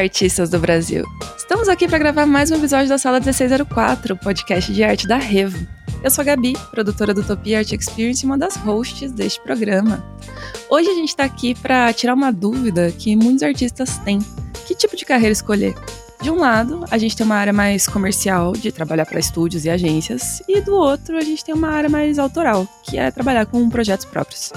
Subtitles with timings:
[0.00, 1.04] Artistas do Brasil!
[1.36, 5.68] Estamos aqui para gravar mais um episódio da Sala 1604, podcast de arte da Revo.
[6.02, 10.02] Eu sou a Gabi, produtora do Utopia Art Experience e uma das hosts deste programa.
[10.70, 14.20] Hoje a gente está aqui para tirar uma dúvida que muitos artistas têm:
[14.66, 15.74] que tipo de carreira escolher?
[16.22, 19.70] De um lado, a gente tem uma área mais comercial, de trabalhar para estúdios e
[19.70, 23.68] agências, e do outro, a gente tem uma área mais autoral, que é trabalhar com
[23.68, 24.50] projetos próprios.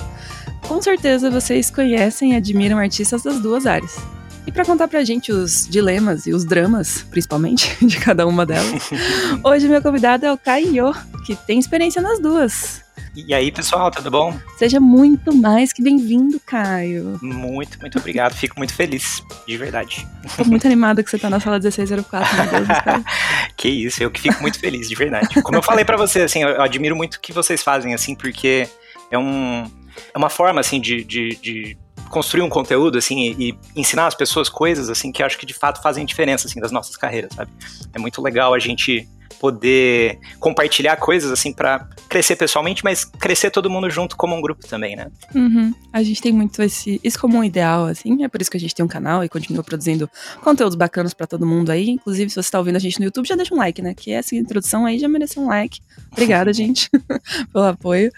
[0.70, 3.98] Com certeza vocês conhecem e admiram artistas das duas áreas.
[4.46, 8.90] E para contar pra gente os dilemas e os dramas, principalmente, de cada uma delas,
[9.44, 10.94] hoje meu convidado é o Caio,
[11.26, 12.84] que tem experiência nas duas.
[13.16, 14.36] E aí, pessoal, tudo bom?
[14.58, 17.20] Seja muito mais que bem-vindo, Caio.
[17.22, 18.34] Muito, muito obrigado.
[18.34, 20.08] Fico muito feliz, de verdade.
[20.36, 23.06] Tô muito animada que você tá na sala 1604, meu Deus do
[23.56, 25.42] que isso, eu que fico muito feliz, de verdade.
[25.44, 28.68] Como eu falei para você, assim, eu admiro muito o que vocês fazem, assim, porque
[29.12, 29.70] é um
[30.14, 31.78] é uma forma assim de, de, de
[32.10, 35.54] construir um conteúdo assim e, e, ensinar as pessoas coisas assim que acho que de
[35.54, 37.52] fato fazem diferença assim das nossas carreiras, sabe?
[37.94, 39.08] É muito legal a gente
[39.44, 44.66] poder compartilhar coisas assim para crescer pessoalmente, mas crescer todo mundo junto como um grupo
[44.66, 45.12] também, né?
[45.36, 45.74] Uhum.
[45.92, 48.60] A gente tem muito esse isso como um ideal assim, é por isso que a
[48.60, 50.10] gente tem um canal e continua produzindo
[50.42, 51.90] conteúdos bacanas para todo mundo aí.
[51.90, 53.94] Inclusive, se você está ouvindo a gente no YouTube, já deixa um like, né?
[53.94, 55.82] Que essa introdução aí já mereceu um like.
[56.12, 56.90] Obrigada, gente,
[57.52, 58.12] pelo apoio.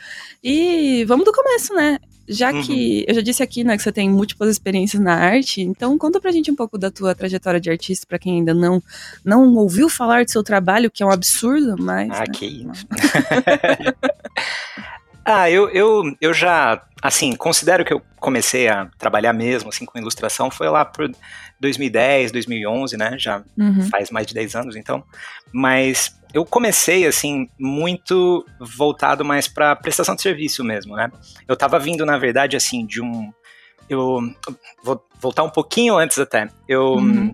[0.44, 1.98] E vamos do começo, né?
[2.28, 2.62] Já uhum.
[2.64, 6.20] que eu já disse aqui, né, que você tem múltiplas experiências na arte, então conta
[6.20, 8.82] pra gente um pouco da tua trajetória de artista, para quem ainda não
[9.24, 12.10] não ouviu falar do seu trabalho, que é um absurdo, mas.
[12.12, 12.26] Ah, né?
[12.34, 12.88] que isso.
[15.24, 20.00] ah, eu, eu, eu já, assim, considero que eu comecei a trabalhar mesmo, assim, com
[20.00, 21.12] ilustração, foi lá por
[21.60, 23.88] 2010, 2011, né, já uhum.
[23.90, 25.04] faz mais de 10 anos, então.
[25.54, 31.10] Mas eu comecei assim muito voltado mais para prestação de serviço mesmo, né?
[31.48, 33.32] Eu estava vindo na verdade assim de um
[33.90, 34.20] eu
[34.84, 36.50] vou voltar um pouquinho antes até.
[36.68, 37.34] Eu uhum.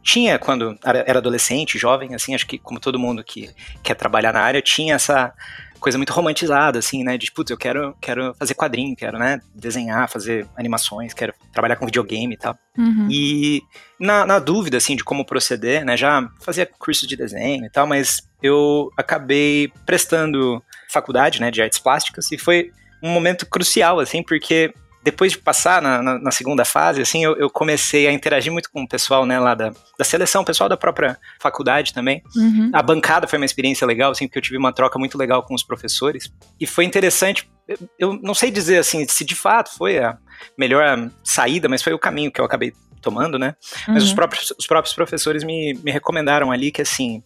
[0.00, 3.50] tinha quando era adolescente, jovem, assim, acho que como todo mundo que
[3.82, 5.34] quer trabalhar na área tinha essa
[5.80, 7.16] coisa muito romantizada, assim, né?
[7.16, 9.40] De, putz, eu quero, quero fazer quadrinho, quero, né?
[9.54, 12.56] Desenhar, fazer animações, quero trabalhar com videogame e tal.
[12.78, 13.08] Uhum.
[13.10, 13.62] E
[13.98, 15.96] na, na, dúvida, assim, de como proceder, né?
[15.96, 21.50] Já fazia cursos de desenho e tal, mas eu acabei prestando faculdade, né?
[21.50, 22.70] De artes plásticas e foi
[23.02, 24.72] um momento crucial, assim, porque
[25.02, 28.70] depois de passar na, na, na, segunda fase, assim, eu, eu, comecei a interagir muito
[28.70, 32.22] com o pessoal, né, lá da, da seleção, o pessoal da própria faculdade também.
[32.36, 32.70] Uhum.
[32.72, 35.54] A bancada foi uma experiência legal, assim, porque eu tive uma troca muito legal com
[35.54, 36.30] os professores.
[36.60, 40.18] E foi interessante, eu, eu não sei dizer, assim, se de fato foi a
[40.56, 43.54] melhor saída, mas foi o caminho que eu acabei tomando, né?
[43.88, 43.94] Uhum.
[43.94, 44.16] Mas os uhum.
[44.16, 47.22] próprios, os próprios professores me, me recomendaram ali que, assim,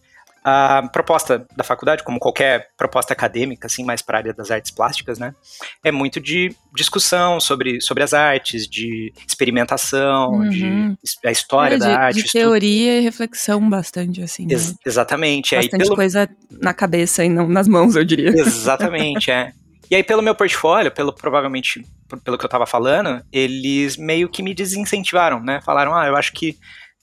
[0.47, 4.69] a proposta da faculdade, como qualquer proposta acadêmica, assim, mais para a área das artes
[4.69, 5.33] plásticas, né,
[5.83, 10.49] é muito de discussão sobre, sobre as artes, de experimentação, uhum.
[10.49, 10.95] de
[11.25, 12.23] a história é, de, da arte.
[12.23, 14.45] De teoria e reflexão bastante, assim.
[14.47, 14.77] Ex né?
[14.85, 15.55] Exatamente.
[15.55, 15.95] Bastante aí, pelo...
[15.95, 18.29] coisa na cabeça e não nas mãos, eu diria.
[18.29, 19.51] Exatamente, é.
[19.89, 21.83] E aí, pelo meu portfólio, pelo provavelmente
[22.23, 25.59] pelo que eu estava falando, eles meio que me desincentivaram, né?
[25.65, 26.55] Falaram, ah, eu acho que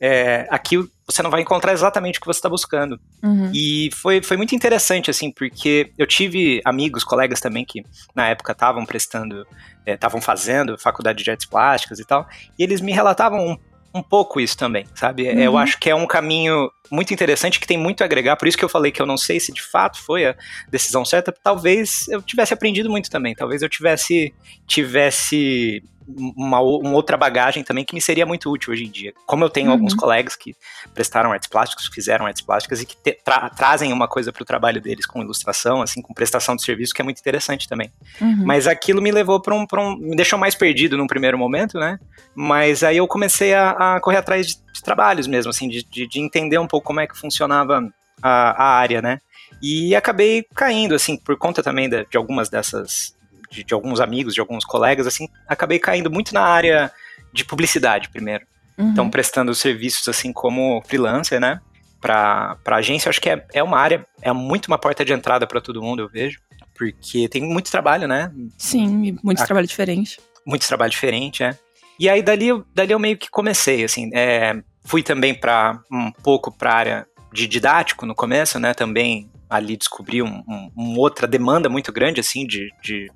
[0.05, 0.77] é, aqui
[1.07, 2.99] você não vai encontrar exatamente o que você está buscando.
[3.23, 3.53] Uhum.
[3.55, 8.51] E foi, foi muito interessante, assim, porque eu tive amigos, colegas também que na época
[8.51, 9.47] estavam prestando,
[9.87, 12.27] estavam é, fazendo faculdade de artes plásticas e tal,
[12.59, 13.57] e eles me relatavam um
[13.95, 15.29] um pouco isso também, sabe?
[15.29, 15.39] Uhum.
[15.39, 18.57] Eu acho que é um caminho muito interessante que tem muito a agregar, por isso
[18.57, 20.35] que eu falei que eu não sei se de fato foi a
[20.71, 24.33] decisão certa, talvez eu tivesse aprendido muito também, talvez eu tivesse
[24.67, 29.13] tivesse uma, uma, outra bagagem também que me seria muito útil hoje em dia.
[29.27, 29.73] Como eu tenho uhum.
[29.73, 30.55] alguns colegas que
[30.95, 34.47] prestaram artes plásticas, fizeram artes plásticas e que te, tra trazem uma coisa para o
[34.47, 37.91] trabalho deles com ilustração, assim, com prestação de serviço, que é muito interessante também.
[38.21, 38.45] Uhum.
[38.45, 39.97] Mas aquilo me levou para um, um.
[39.97, 41.99] me deixou mais perdido num primeiro momento, né?
[42.35, 46.07] Mas aí eu comecei a, a correr atrás de, de, trabalhos mesmo, assim, de, de,
[46.07, 47.89] de, entender um pouco como é que funcionava
[48.23, 49.21] a, a área, né?
[49.63, 53.15] E acabei caindo, assim, por conta também de, de algumas dessas
[53.53, 56.91] de, de, alguns amigos, de alguns colegas, assim, acabei caindo muito na área
[57.33, 58.45] de publicidade primeiro.
[58.77, 58.91] Uhum.
[58.91, 61.61] Então, prestando serviços assim como freelancer, né?
[62.01, 65.61] Para agência, acho que é, é uma área, é muito uma porta de entrada para
[65.61, 66.41] todo mundo, eu vejo.
[66.75, 68.33] Porque tem muito trabalho, né?
[68.59, 70.19] Sim, muito A, trabalho diferente.
[70.45, 71.57] Muito trabalho diferente, é.
[72.01, 74.11] E aí, dali, dali eu meio que comecei, assim.
[74.15, 78.75] É, fui também para um pouco para área de didático no começo, né?
[78.75, 83.13] Também ali descobri uma um, um outra demanda muito grande, assim, de, de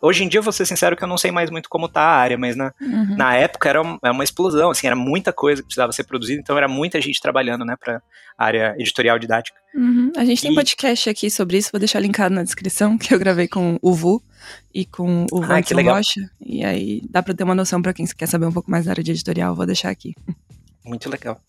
[0.00, 2.16] Hoje em dia, vou ser sincero que eu não sei mais muito como tá a
[2.16, 3.16] área, mas na, uhum.
[3.16, 6.40] na época era uma, era uma, explosão, assim, era muita coisa que precisava ser produzida,
[6.40, 8.02] então era muita gente trabalhando, né, pra
[8.36, 9.58] área editorial didática.
[9.74, 10.12] Uhum.
[10.16, 13.18] A gente tem um podcast aqui sobre isso, vou deixar linkado na descrição, que eu
[13.18, 14.22] gravei com o Vu
[14.72, 18.06] e com o Vanson ah, Rocha, e aí dá pra ter uma noção pra quem
[18.06, 20.14] quer saber um pouco mais da área de editorial, vou deixar aqui.
[20.84, 21.40] Muito legal.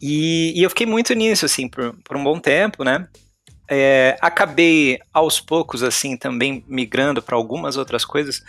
[0.00, 3.06] E, e eu fiquei muito nisso, assim, por, por um bom tempo, né?
[3.74, 8.44] É, acabei aos poucos, assim, também migrando para algumas outras coisas.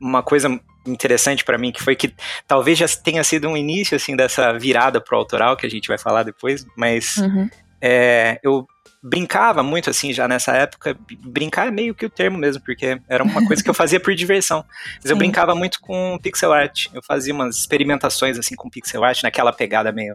[0.00, 2.14] Uma coisa interessante para mim que foi que
[2.48, 5.98] talvez já tenha sido um início, assim, dessa virada pro autoral, que a gente vai
[5.98, 7.50] falar depois, mas uhum.
[7.82, 8.66] é, eu
[9.02, 10.96] brincava muito assim já nessa época.
[11.20, 14.14] Brincar é meio que o termo mesmo, porque era uma coisa que eu fazia por
[14.14, 14.64] diversão.
[15.02, 16.86] Mas eu brincava muito com pixel art.
[16.94, 20.14] Eu fazia umas experimentações assim com pixel art, naquela pegada meio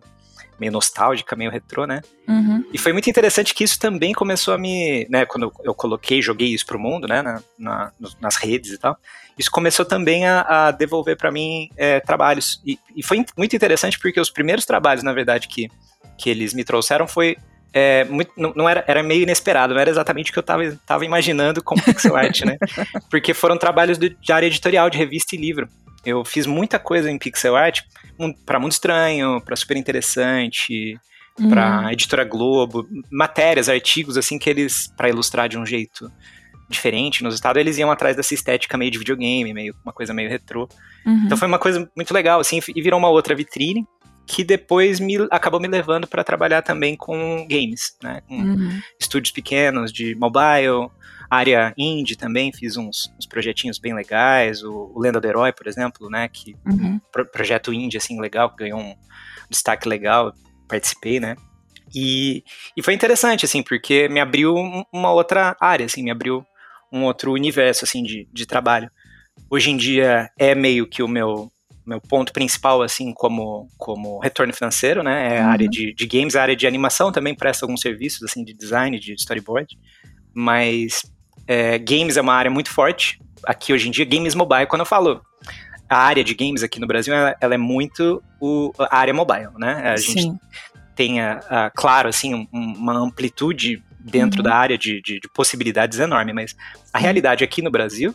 [0.60, 2.02] meio nostálgica, meio retrô, né?
[2.28, 2.64] Uhum.
[2.74, 6.50] E foi muito interessante que isso também começou a me, né, quando eu coloquei, joguei
[6.50, 8.98] isso pro mundo, né, na, na nas redes e tal,
[9.38, 12.62] isso começou também a, a devolver para mim é, trabalhos.
[12.66, 15.70] E, e, foi muito interessante porque os primeiros trabalhos, na verdade, que,
[16.18, 17.38] que eles me trouxeram foi
[17.72, 20.64] é, muito, não, não, era, era meio inesperado, não era exatamente o que eu estava
[20.86, 22.58] tava imaginando com pixel art, né?
[23.10, 25.70] Porque foram trabalhos de, de, área editorial, de revista e livro.
[26.06, 27.82] Eu fiz muita coisa em pixel art
[28.46, 30.98] para Mundo Estranho, para Super Interessante,
[31.40, 31.50] uhum.
[31.50, 36.12] para Editora Globo, matérias, artigos assim que eles para ilustrar de um jeito
[36.70, 40.30] diferente nos estados, eles iam atrás dessa estética meio de videogame, meio uma coisa meio
[40.30, 40.68] retrô.
[41.06, 41.24] Uhum.
[41.26, 43.86] Então foi uma coisa muito legal assim, e virou uma outra vitrine
[44.28, 48.22] que depois me, acabou me levando para trabalhar também com games, né?
[48.28, 48.82] Com uhum.
[49.00, 50.92] estúdios pequenos de mobile,
[51.30, 55.68] área indie também, fiz uns, uns projetinhos bem legais, o, o, Lenda do Herói, por
[55.68, 56.28] exemplo, né?
[56.28, 57.00] Que uhum.
[57.12, 58.96] pro, projeto indie assim legal, que ganhou um
[59.50, 60.34] destaque legal,
[60.68, 61.36] participei, né?
[61.94, 62.44] E,
[62.76, 64.56] e foi interessante assim, porque me abriu
[64.92, 66.46] uma outra área, assim, me abriu
[66.92, 68.90] um outro universo assim de, de trabalho.
[69.50, 71.52] Hoje em dia é meio que o meu
[71.88, 75.38] meu ponto principal, assim, como, como retorno financeiro, né?
[75.38, 75.50] É a uhum.
[75.52, 79.00] área de, de games, a área de animação também presta alguns serviços, assim, de design,
[79.00, 79.80] de storyboard.
[80.36, 81.02] Mas
[81.48, 83.20] é, games é uma área muito forte.
[83.44, 85.22] Aqui, hoje em dia, games mobile, quando eu falo
[85.90, 89.52] a área de games aqui no Brasil, ela, ela é muito o, a área mobile,
[89.58, 89.92] né?
[89.92, 90.40] A gente Sim.
[90.96, 94.44] tem, a, a, claro, assim, um, uma amplitude dentro uhum.
[94.44, 96.56] da área de, de, de, possibilidades enorme, mas
[96.94, 98.14] a realidade aqui no Brasil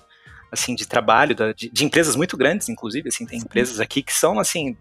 [0.53, 4.13] assim de trabalho da, de, de, empresas muito grandes, inclusive, assim, tem empresas aqui que
[4.13, 4.77] são assim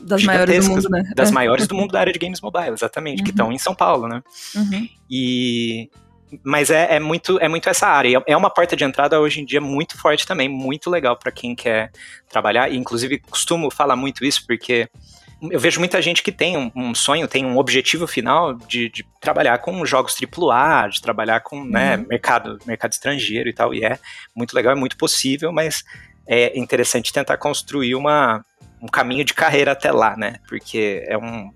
[0.00, 1.12] das maiores do mundo, né?
[1.14, 1.32] Das é.
[1.32, 3.24] maiores do mundo da área de games mobile, exatamente, uhum.
[3.24, 4.22] que estão em São Paulo, né?
[4.56, 4.88] Uhum.
[5.10, 5.90] E
[6.44, 8.22] mas é, é, muito é muito essa área.
[8.26, 11.54] É uma porta de entrada hoje em dia muito forte também, muito legal para quem
[11.54, 11.90] quer
[12.28, 12.70] trabalhar.
[12.70, 14.88] E inclusive costumo falar muito isso porque
[15.50, 19.06] eu vejo muita gente que tem um, um sonho, tem um objetivo final de, de,
[19.20, 22.06] trabalhar com jogos AAA, de trabalhar com né, uhum.
[22.08, 23.98] mercado, mercado estrangeiro e tal, e é
[24.34, 25.82] muito legal, é muito possível, mas
[26.26, 28.44] é interessante tentar construir uma,
[28.82, 30.36] um caminho de carreira até lá, né?
[30.48, 31.50] Porque é um.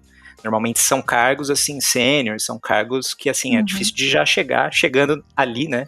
[0.45, 3.65] Normalmente são cargos assim, sênior, são cargos que assim, é uhum.
[3.65, 5.87] difícil de já chegar, chegando ali, né?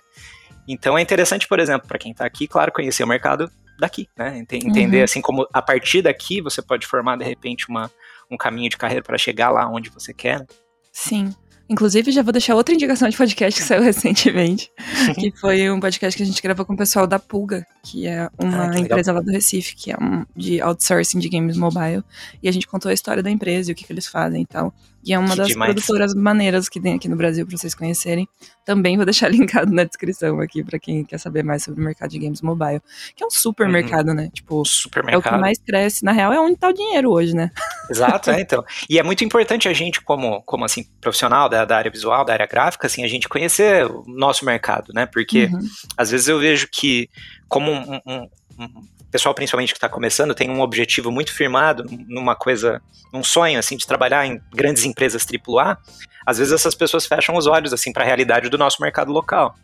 [0.67, 4.38] Então é interessante, por exemplo, para quem está aqui, claro, conhecer o mercado daqui, né?
[4.38, 5.05] Entender uhum.
[5.05, 7.91] assim como a partir daqui você pode formar de repente uma,
[8.31, 10.44] um caminho de carreira para chegar lá onde você quer.
[10.93, 11.35] Sim.
[11.69, 14.71] Inclusive, já vou deixar outra indicação de podcast que saiu recentemente,
[15.15, 18.29] que foi um podcast que a gente gravou com o pessoal da Pulga, que é
[18.39, 22.05] uma ah, empresa lá do Recife, que é um, de outsourcing de games mobile.
[22.43, 24.46] E a gente contou a história da empresa e o que, que eles fazem e
[24.46, 24.73] tal.
[25.06, 25.72] E é uma que das demais.
[25.72, 28.29] produtoras maneiras que tem aqui no Brasil para vocês conhecerem.
[28.65, 32.10] Também vou deixar linkado na descrição aqui para quem quer saber mais sobre o mercado
[32.10, 32.82] de games mobile,
[33.15, 34.15] que é um super uhum.
[34.15, 34.29] né?
[34.34, 36.05] Tipo, super é o que mais cresce.
[36.05, 37.53] Na real, é onde tá o dinheiro hoje, né?
[37.89, 38.65] Exato, é, então.
[38.91, 42.32] E é muito importante a gente, como, como assim, profissional da, da área visual, da
[42.32, 45.06] área gráfica, assim, a gente conhecer o nosso mercado, né?
[45.06, 45.60] Porque uhum.
[45.96, 47.08] às vezes eu vejo que,
[47.48, 52.34] como um, um, um pessoal principalmente que está começando tem um objetivo muito firmado numa
[52.34, 52.82] coisa,
[53.13, 55.79] num sonho assim de trabalhar em grandes empresas AAA,
[56.25, 59.55] às vezes essas pessoas fecham os olhos assim para a realidade do nosso mercado local.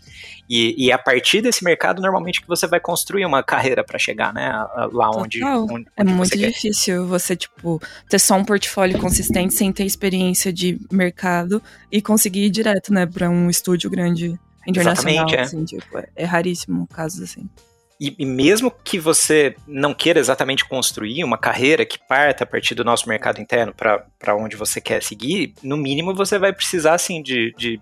[0.49, 3.99] E, e, é a partir desse mercado normalmente que você vai construir uma carreira para
[3.99, 4.50] chegar, né,
[4.92, 9.72] lá onde, onde, onde é muito difícil você tipo ter só um portfólio consistente sem
[9.72, 15.34] ter experiência de mercado e conseguir ir direto, né, para um estúdio grande internacional, Exatamente,
[15.37, 15.40] é.
[15.40, 17.49] Assim, tipo, é, é raríssimo casos assim.
[18.04, 22.75] E, e, mesmo que você não queira exatamente construir uma carreira que parta a partir
[22.75, 27.23] do nosso mercado interno para onde você quer seguir, no mínimo você vai precisar assim,
[27.23, 27.80] de, de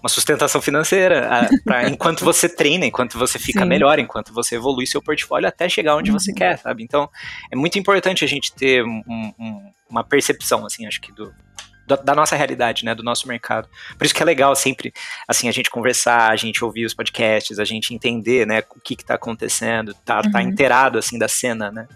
[0.00, 3.68] uma sustentação financeira a, pra, enquanto você treina, enquanto você fica Sim.
[3.68, 6.18] melhor, enquanto você evolui seu portfólio até chegar onde uhum.
[6.18, 6.82] você quer, sabe?
[6.82, 7.06] Então
[7.52, 9.02] é muito importante a gente ter um,
[9.38, 11.30] um, uma percepção, assim, acho que do,
[11.88, 13.68] da, da, nossa realidade, né, do nosso mercado.
[13.96, 14.92] Por isso que é legal sempre,
[15.26, 18.94] assim, a gente conversar, a gente ouvir os podcasts, a gente entender, né, o que
[18.94, 20.32] está acontecendo, tá, tá uhum.
[20.32, 21.88] tá inteirado, assim, da cena, né.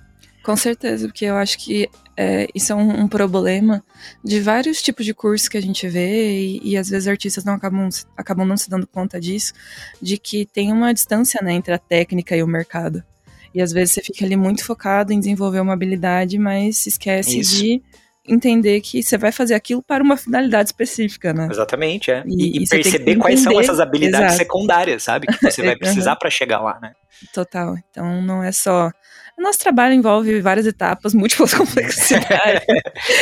[0.43, 3.83] Com certeza, porque eu acho que é, isso é um, um, problema
[4.25, 7.55] de vários tipos de cursos que a gente vê e, e, às vezes artistas não
[7.55, 9.53] acabam, acabam não se dando conta disso,
[10.01, 13.05] de que tem uma distância né, entre a técnica e o mercado.
[13.55, 17.39] E às vezes você fica ali muito focado em desenvolver uma habilidade, mas se esquece
[17.39, 17.57] isso.
[17.57, 17.83] de
[18.27, 21.49] entender que você vai fazer aquilo para uma finalidade específica, né?
[21.51, 22.23] Exatamente, é.
[22.27, 24.39] E, e, e perceber quais são essas habilidades Exato.
[24.39, 25.27] secundárias, sabe?
[25.27, 26.19] Que você vai precisar uhum.
[26.19, 26.93] para chegar lá, né?
[27.33, 27.77] Total.
[27.91, 28.91] Então não é só
[29.43, 32.65] nosso trabalho envolve várias etapas, múltiplas complexidades.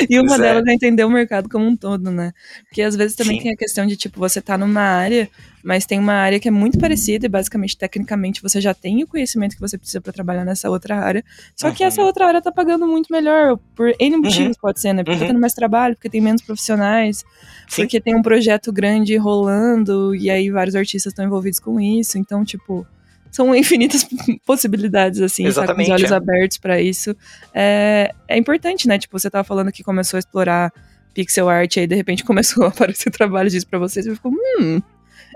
[0.09, 0.43] e uma pois é.
[0.43, 0.71] delas é.
[0.71, 2.33] é entender o mercado como um todo, né?
[2.65, 3.45] Porque às vezes também Sim.
[3.45, 5.29] tem a questão de, tipo, você tá numa área,
[5.65, 9.07] mas tem uma área que é muito parecida e basicamente, tecnicamente, você já tem o
[9.07, 11.25] conhecimento que você precisa para trabalhar nessa outra área.
[11.57, 11.75] Só uhum.
[11.75, 12.07] que essa uhum.
[12.07, 14.23] outra área tá pagando muito melhor, por N uhum.
[14.23, 14.61] motivos, uhum.
[14.61, 15.03] pode ser, né?
[15.03, 15.29] Porque tá uhum.
[15.29, 17.25] tá tendo mais trabalho, porque tem menos profissionais,
[17.69, 17.83] Sim.
[17.83, 22.19] porque tem um projeto grande rolando, e aí vários artistas estão envolvidos com isso.
[22.19, 22.87] Então, tipo
[23.31, 24.07] são infinitas
[24.45, 26.15] possibilidades, assim, Exatamente, tá com os olhos é.
[26.15, 27.17] abertos para isso.
[27.55, 28.99] É, é importante, né?
[28.99, 30.73] Tipo, você tava falando que começou a explorar
[31.15, 34.33] pixel art, e aí de repente começou a aparecer trabalho disso pra vocês, e ficou,
[34.33, 34.81] hum,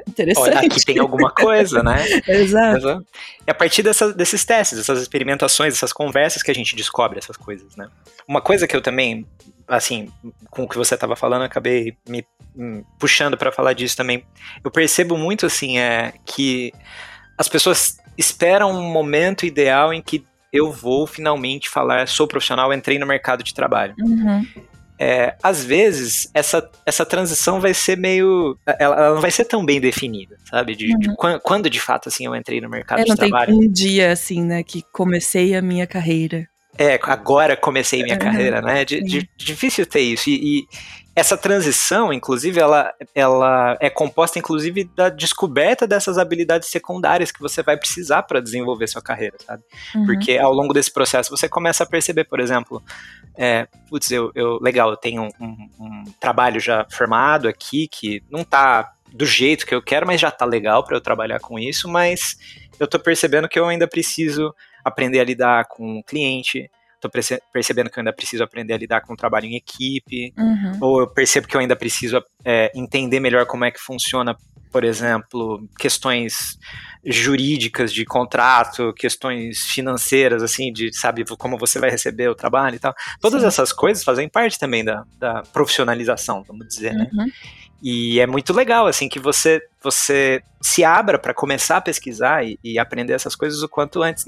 [0.08, 0.48] interessante.
[0.48, 2.04] Olha, aqui tem alguma coisa, né?
[2.26, 3.04] Exato.
[3.46, 7.36] E a partir dessa, desses testes, dessas experimentações, dessas conversas que a gente descobre essas
[7.36, 7.88] coisas, né?
[8.26, 9.26] Uma coisa que eu também,
[9.68, 10.10] assim,
[10.50, 14.24] com o que você estava falando, acabei me, me puxando para falar disso também.
[14.64, 16.72] Eu percebo muito, assim, é que
[17.36, 22.98] as pessoas esperam um momento ideal em que eu vou finalmente falar, sou profissional, entrei
[22.98, 23.94] no mercado de trabalho.
[23.98, 24.46] Uhum.
[24.96, 28.56] É, às vezes, essa, essa transição vai ser meio.
[28.64, 30.76] Ela, ela não vai ser tão bem definida, sabe?
[30.76, 30.98] De, uhum.
[30.98, 33.58] de quando, quando, de fato assim eu entrei no mercado de trabalho.
[33.58, 36.48] Tem um dia assim, né, que comecei a minha carreira.
[36.78, 38.20] É, agora comecei minha uhum.
[38.20, 38.84] carreira, né?
[38.84, 40.30] De, de, difícil ter isso.
[40.30, 40.66] E, e,
[41.16, 47.62] essa transição, inclusive, ela, ela é composta, inclusive, da descoberta dessas habilidades secundárias que você
[47.62, 49.62] vai precisar para desenvolver sua carreira, sabe?
[49.94, 50.06] Uhum.
[50.06, 52.82] Porque ao longo desse processo você começa a perceber, por exemplo,
[53.36, 58.20] é, putz, eu, eu legal, eu tenho um, um, um trabalho já formado aqui que
[58.28, 61.56] não tá do jeito que eu quero, mas já tá legal para eu trabalhar com
[61.56, 62.36] isso, mas
[62.80, 64.52] eu tô percebendo que eu ainda preciso
[64.84, 66.68] aprender a lidar com o cliente,
[67.04, 67.10] tô
[67.52, 70.78] percebendo que eu ainda preciso aprender a lidar com o trabalho em equipe, uhum.
[70.80, 74.34] ou eu percebo que eu ainda preciso é, entender melhor como é que funciona,
[74.74, 76.58] por exemplo, questões
[77.06, 82.78] jurídicas de contrato, questões financeiras, assim, de sabe como você vai receber o trabalho e
[82.80, 82.92] tal.
[83.20, 83.46] Todas Sim.
[83.46, 87.08] essas coisas fazem parte também da, da profissionalização, vamos dizer, né?
[87.12, 87.24] uhum.
[87.24, 87.32] né?
[87.86, 92.58] E é muito legal, assim, que você, você se abra para começar a pesquisar e,
[92.64, 94.24] e, aprender essas coisas o quanto antes.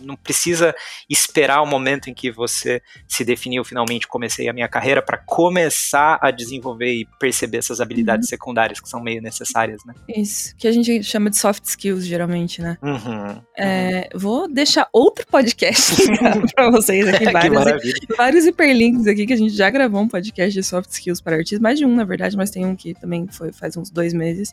[0.00, 0.72] Não precisa
[1.10, 6.16] esperar o momento em que você se definiu finalmente, comecei a minha carreira, para começar
[6.22, 8.30] a desenvolver e perceber essas habilidades uhum.
[8.30, 9.94] secundárias que são meio necessárias, né?
[10.08, 12.76] Isso, que a gente chama de soft skills, geralmente, né?
[12.82, 15.96] Uhum, é, Vou deixar outro podcast
[16.54, 20.62] para vocês aqui, vários, vários hiperlinks aqui, que a gente já gravou um podcast de
[20.62, 23.52] soft skills para artistas, mais de um, na verdade, mas tem um que também foi
[23.52, 24.52] faz uns dois meses.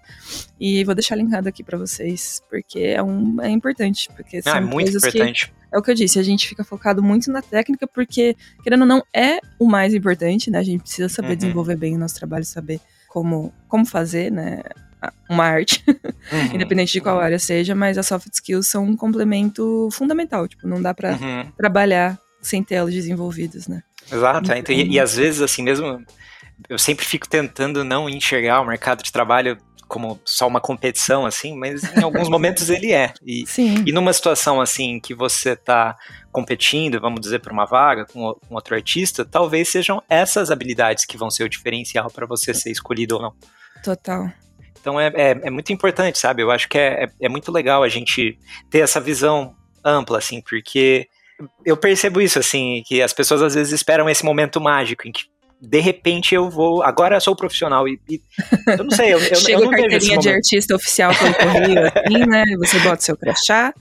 [0.60, 4.10] E vou deixar linkado aqui para vocês, porque é, um, é importante.
[4.16, 5.48] Porque ah, é muito importante.
[5.48, 8.82] Que, é o que eu disse, a gente fica focado muito na técnica, porque, querendo
[8.82, 10.60] ou não, é o mais importante, né?
[10.60, 11.36] A gente precisa saber uhum.
[11.36, 14.62] desenvolver bem o nosso trabalho, saber como, como fazer, né?
[15.30, 16.56] Uma arte, uhum.
[16.56, 20.48] independente de qual área seja, mas as soft skills são um complemento fundamental.
[20.48, 21.52] Tipo, não dá para uhum.
[21.58, 23.84] trabalhar sem ter elas desenvolvidas, né?
[24.12, 26.04] Exato, então, e, e às vezes, assim, mesmo
[26.68, 31.58] eu sempre fico tentando não enxergar o mercado de trabalho como só uma competição, assim,
[31.58, 33.12] mas em alguns momentos ele é.
[33.26, 33.84] E, Sim.
[33.86, 35.98] e numa situação assim que você está
[36.32, 41.18] competindo, vamos dizer, por uma vaga com, com, outro artista, talvez sejam essas habilidades que
[41.18, 43.34] vão ser o diferencial para você ser escolhido ou não.
[43.84, 44.32] Total.
[44.80, 46.42] Então é, é, é muito importante, sabe?
[46.42, 48.38] Eu acho que é, é, é muito legal a gente
[48.70, 51.08] ter essa visão ampla, assim, porque
[51.66, 55.24] eu percebo isso, assim, que as pessoas às vezes esperam esse momento mágico em que
[55.62, 56.82] de repente eu vou.
[56.84, 58.22] Agora eu sou profissional e, e
[58.68, 62.26] eu não sei, eu, eu, Chega eu não carteirinha de artista oficial pelo correio, assim,
[62.28, 62.44] né?
[62.58, 63.74] Você bota seu crachá.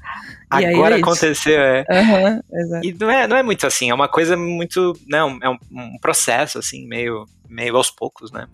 [0.51, 1.85] Agora é aconteceu, é.
[1.89, 2.81] Uhum.
[2.83, 4.99] E não é, não é muito assim, é uma coisa muito.
[5.07, 8.49] Não, é um, um processo, assim, meio, meio aos poucos, né?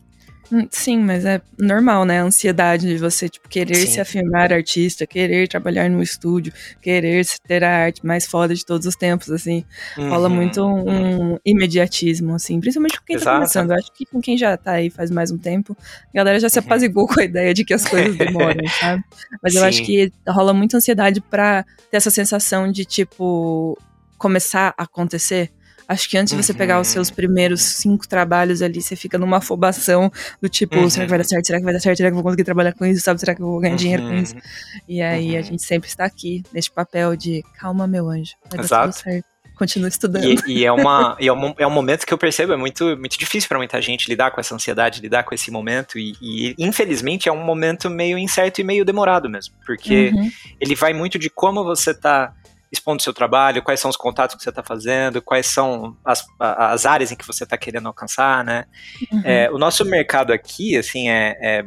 [0.52, 2.20] Hum, sim, mas é normal, né?
[2.20, 3.86] A ansiedade de você, tipo, querer Sim.
[3.86, 8.86] se afirmar artista, querer trabalhar no estúdio, querer ter a arte mais foda de todos
[8.86, 9.64] os tempos, assim.
[9.96, 10.10] Uhum.
[10.10, 12.60] Rola muito um, imediatismo, assim.
[12.60, 13.34] Principalmente com quem tá Exato.
[13.34, 13.70] tá começando.
[13.70, 16.48] Eu acho que com quem já tá aí faz mais um tempo, a galera já
[16.48, 16.64] se uhum.
[16.66, 19.02] apazigou com a ideia de que as coisas demoram, sabe?
[19.42, 19.58] Mas Sim.
[19.58, 23.78] eu acho que rola muita ansiedade pra ter essa sensação de, tipo,
[24.18, 25.50] começar a acontecer.
[25.88, 26.58] Acho que antes de você uhum.
[26.58, 27.14] pegar os seus uhum.
[27.14, 30.10] primeiros cinco trabalhos ali, você fica numa afobação
[30.40, 30.88] do tipo, uhum.
[30.90, 31.46] será que vai dar certo?
[31.46, 31.96] Será que vai dar certo?
[31.96, 33.02] Será que eu vou conseguir trabalhar com isso?
[33.02, 33.20] Sabe?
[33.20, 33.76] Será que eu vou ganhar uhum.
[33.76, 34.34] dinheiro com isso?
[34.34, 34.40] Uhum.
[34.88, 35.44] E aí a uhum.
[35.44, 38.32] gente sempre está aqui, neste papel de calma, meu anjo.
[38.50, 38.92] Vai Exato.
[38.92, 39.34] tudo certo.
[39.56, 40.24] Continua estudando.
[40.24, 42.96] E, e, é, uma, e é, um, é um momento que eu percebo, é muito,
[42.96, 45.96] muito difícil para muita gente lidar com essa ansiedade, lidar com esse momento.
[45.96, 49.54] E, e, infelizmente é um momento meio incerto e meio demorado mesmo.
[49.64, 50.12] Porque
[50.60, 52.32] ele vai muito de como você tá
[52.74, 56.84] expondo seu trabalho, quais são os contatos que você está fazendo, quais são as, as
[56.84, 58.64] áreas em que você está querendo alcançar, né?
[59.10, 59.22] Uhum.
[59.24, 61.64] É, o nosso mercado aqui, assim, é, é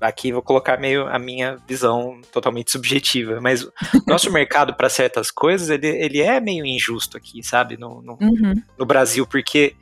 [0.00, 3.72] aqui vou colocar meio a minha visão totalmente subjetiva, mas o
[4.06, 8.54] nosso mercado para certas coisas, ele, ele é meio injusto aqui, sabe, no, no, uhum.
[8.78, 9.74] no Brasil, porque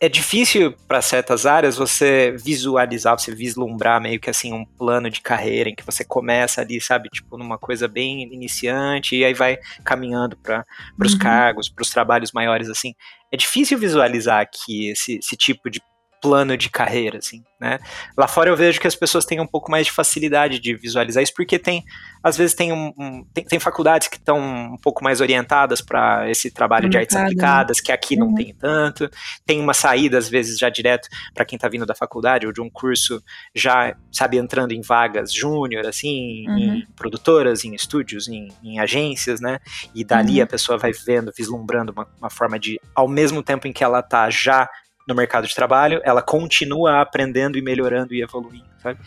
[0.00, 5.20] é difícil para certas áreas você visualizar, você vislumbrar meio que assim um plano de
[5.20, 9.58] carreira em que você começa ali, sabe, tipo numa coisa bem iniciante e aí vai
[9.84, 10.64] caminhando para
[11.04, 11.18] os uhum.
[11.18, 12.94] cargos, para os trabalhos maiores assim.
[13.32, 15.80] É difícil visualizar aqui esse, esse tipo de
[16.20, 17.78] plano de carreira, assim, né?
[18.16, 21.22] Lá fora eu vejo que as pessoas têm um pouco mais de facilidade de visualizar
[21.22, 21.84] isso, porque tem,
[22.22, 26.28] às vezes tem, um, um tem, tem, faculdades que estão um pouco mais orientadas para
[26.30, 27.22] esse trabalho de artes né?
[27.22, 28.26] aplicadas, que aqui uhum.
[28.26, 29.10] não tem tanto.
[29.44, 32.60] Tem uma saída, às vezes, já direto para quem está vindo da faculdade ou de
[32.60, 33.22] um curso,
[33.54, 36.58] já, sabe, entrando em vagas júnior, assim, uhum.
[36.58, 39.58] em produtoras, em estúdios, em, em agências, né?
[39.94, 40.44] E dali uhum.
[40.44, 44.00] a pessoa vai vendo, vislumbrando uma, uma forma de, ao mesmo tempo em que ela
[44.00, 44.68] está já
[45.08, 49.00] no mercado de trabalho, ela continua aprendendo e melhorando e evoluindo, sabe?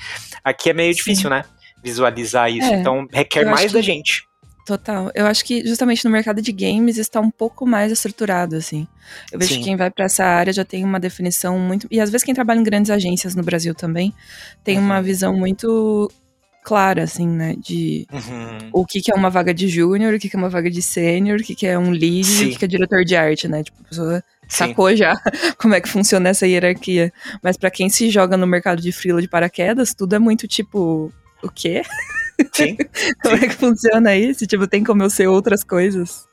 [0.44, 0.98] Aqui é meio Sim.
[0.98, 1.46] difícil, né?
[1.84, 4.28] Visualizar isso, é, então requer mais da gente.
[4.66, 5.12] Total.
[5.16, 8.88] Eu acho que justamente no mercado de games está um pouco mais estruturado, assim.
[9.32, 9.60] Eu vejo Sim.
[9.60, 11.88] que quem vai para essa área já tem uma definição muito.
[11.92, 14.14] E às vezes quem trabalha em grandes agências no Brasil também
[14.64, 14.86] tem uhum.
[14.86, 16.12] uma visão muito
[16.64, 17.56] clara, assim, né?
[17.58, 18.70] De uhum.
[18.72, 20.82] o que, que é uma vaga de júnior, o que, que é uma vaga de
[20.82, 22.46] sênior, o que, que é um lead, Sim.
[22.46, 23.64] o que, que é diretor de arte, né?
[23.64, 24.98] Tipo, a pessoa sacou Sim.
[24.98, 25.22] já
[25.58, 27.12] como é que funciona essa hierarquia.
[27.42, 31.12] Mas para quem se joga no mercado de frila de paraquedas, tudo é muito tipo,
[31.44, 31.82] o quê?
[32.54, 32.78] Sim.
[33.22, 33.46] como Sim.
[33.46, 34.46] é que funciona isso?
[34.46, 36.30] Tipo, tem como eu ser outras coisas?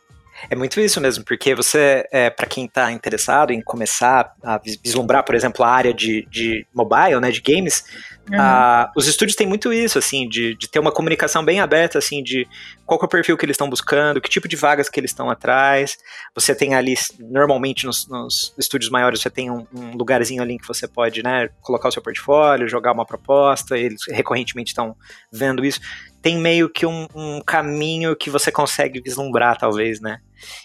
[0.48, 5.24] É muito isso mesmo, porque você, é, para quem está interessado em começar a vislumbrar,
[5.24, 7.84] por exemplo, a área de, de mobile, né, de games,
[8.30, 8.40] uhum.
[8.40, 12.22] a, os estúdios têm muito isso, assim, de, de ter uma comunicação bem aberta, assim,
[12.22, 12.46] de
[12.86, 15.30] qual é o perfil que eles estão buscando, que tipo de vagas que eles estão
[15.30, 15.96] atrás.
[16.34, 20.66] Você tem ali, normalmente nos, nos estúdios maiores, você tem um, um, lugarzinho ali que
[20.66, 24.96] você pode, né, colocar o seu portfólio, jogar uma proposta, eles recorrentemente estão
[25.32, 25.80] vendo isso
[26.20, 30.18] tem meio que um, um, caminho que você consegue vislumbrar, talvez, né?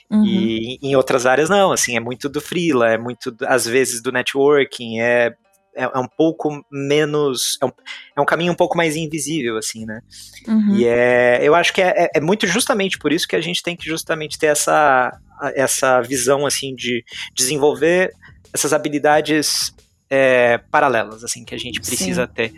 [0.10, 0.26] Uhum.
[0.26, 4.12] E em outras áreas não, assim, é muito do freela, é muito, às vezes, do
[4.12, 5.36] networking, é,
[5.76, 7.72] é, é um pouco menos, é um,
[8.18, 10.02] é um, caminho um pouco mais invisível, assim, né?
[10.48, 10.76] Uhum.
[10.76, 13.62] E é, eu acho que é, é, é, muito justamente por isso que a gente
[13.64, 15.12] tem que justamente ter essa,
[15.56, 18.12] essa visão, assim, de desenvolver
[18.54, 19.74] essas habilidades
[20.10, 22.34] é, paralelas, assim, que a gente precisa Sim.
[22.34, 22.54] ter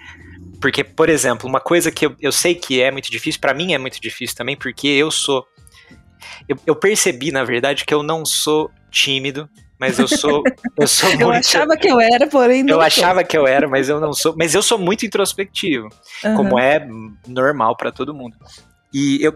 [0.59, 3.73] porque, por exemplo, uma coisa que eu, eu sei que é muito difícil, para mim
[3.73, 5.45] é muito difícil também, porque eu sou.
[6.47, 9.49] Eu, eu, percebi, na verdade, que eu não sou tímido,
[9.85, 10.43] mas eu sou.
[10.77, 12.73] Eu, sou eu achava que eu era, porém não.
[12.73, 12.81] Eu sou.
[12.81, 14.35] achava que eu era, mas eu não sou.
[14.37, 15.87] Mas eu sou muito introspectivo,
[16.23, 16.35] uhum.
[16.35, 16.85] como é
[17.27, 18.35] normal para todo mundo.
[18.93, 19.35] E eu,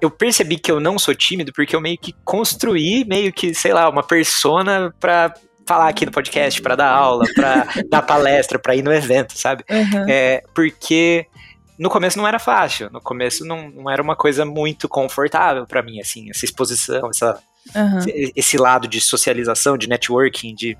[0.00, 3.72] eu percebi que eu não sou tímido porque eu meio que construí meio que, sei
[3.72, 5.32] lá, uma persona pra
[5.66, 9.64] falar aqui no podcast, para dar aula, para dar palestra, para ir no evento, sabe?
[9.68, 10.08] Uhum.
[10.08, 11.26] É, porque
[11.78, 15.82] no começo não era fácil, no começo não, não era uma coisa muito confortável para
[15.82, 17.38] mim, assim, essa exposição, essa,
[17.74, 18.30] uhum.
[18.34, 20.76] esse lado de socialização, de networking, de.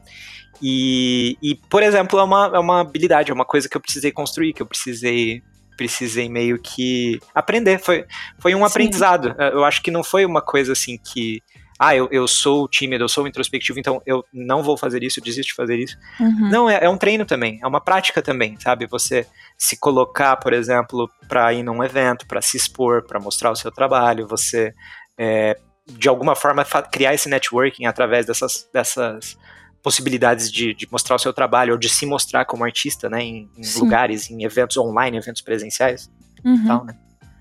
[0.63, 4.11] E, e, por exemplo, é uma, é uma habilidade, é uma coisa que eu precisei
[4.11, 5.43] construir, que eu precisei
[5.77, 7.79] precisei meio que aprender.
[7.79, 8.07] Foi,
[8.39, 8.65] foi um Sim.
[8.65, 9.35] aprendizado.
[9.39, 11.43] Eu acho que não foi uma coisa assim que
[11.79, 15.25] ah, eu, eu sou tímido, eu sou introspectivo, então eu não vou fazer isso, eu
[15.25, 15.97] desisto de fazer isso.
[16.19, 16.49] Uhum.
[16.49, 18.87] Não, é, é, um treino também, é uma prática também, sabe?
[18.87, 19.27] Você
[19.59, 23.71] se colocar, por exemplo, para ir num evento, para se expor, para mostrar o seu
[23.71, 24.73] trabalho, você
[25.19, 29.39] é, de alguma forma criar esse networking através dessas, dessas
[29.83, 33.49] possibilidades de, de, mostrar o seu trabalho ou de se mostrar como artista, né, em,
[33.57, 36.11] em lugares, em eventos online, eventos presenciais,
[36.45, 36.67] uhum.
[36.67, 36.97] tal, né?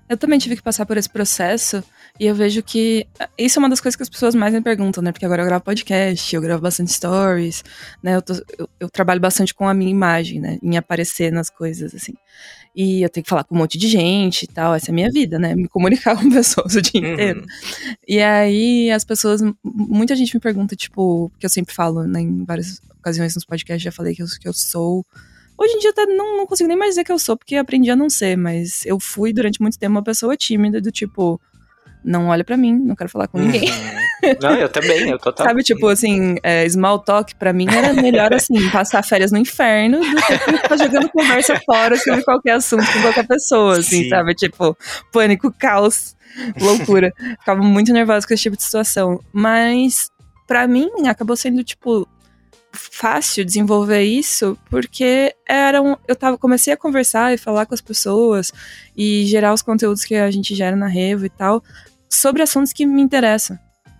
[0.08, 1.82] Eu também tive que passar por esse processo
[2.18, 5.02] e eu vejo que isso é uma das coisas que as pessoas mais me perguntam,
[5.02, 5.12] né?
[5.12, 7.62] Porque agora eu gravo podcast, eu gravo bastante stories,
[8.02, 8.16] né?
[8.16, 10.58] Eu, tô, eu, eu, trabalho bastante com a minha imagem, né?
[10.62, 12.14] Em aparecer nas coisas, assim.
[12.74, 14.74] E eu tenho que falar com um monte de gente e tal.
[14.74, 15.54] Essa é a minha vida, né?
[15.54, 17.12] Me comunicar com pessoas o dia uhum.
[17.12, 17.44] inteiro.
[18.06, 19.42] E aí as pessoas.
[19.62, 22.20] Muita gente me pergunta, tipo, que eu sempre falo, né?
[22.20, 25.04] Em várias ocasiões nos podcasts, já falei que eu, que eu sou.
[25.58, 27.90] Hoje em dia até não, não consigo nem mais dizer que eu sou, porque aprendi
[27.90, 31.40] a não ser, mas eu fui durante muito tempo uma pessoa tímida, do tipo,
[32.06, 33.68] não olha para mim, não quero falar com ninguém.
[33.68, 34.06] Uhum.
[34.40, 35.46] Não, eu também, eu total.
[35.46, 39.98] Sabe, tipo assim, é, small talk pra mim era melhor assim, passar férias no inferno
[39.98, 44.08] do que ficar jogando conversa fora sobre qualquer assunto com qualquer pessoa, assim, Sim.
[44.08, 44.34] sabe?
[44.34, 44.76] Tipo,
[45.12, 46.16] pânico, caos,
[46.60, 47.12] loucura.
[47.40, 49.20] Ficava muito nervosa com esse tipo de situação.
[49.32, 50.08] Mas,
[50.46, 52.08] para mim, acabou sendo, tipo,
[52.72, 58.52] fácil desenvolver isso porque eram eu tava comecei a conversar e falar com as pessoas
[58.94, 61.62] e gerar os conteúdos que a gente gera na Revo e tal
[62.16, 63.58] sobre assuntos que me interessam.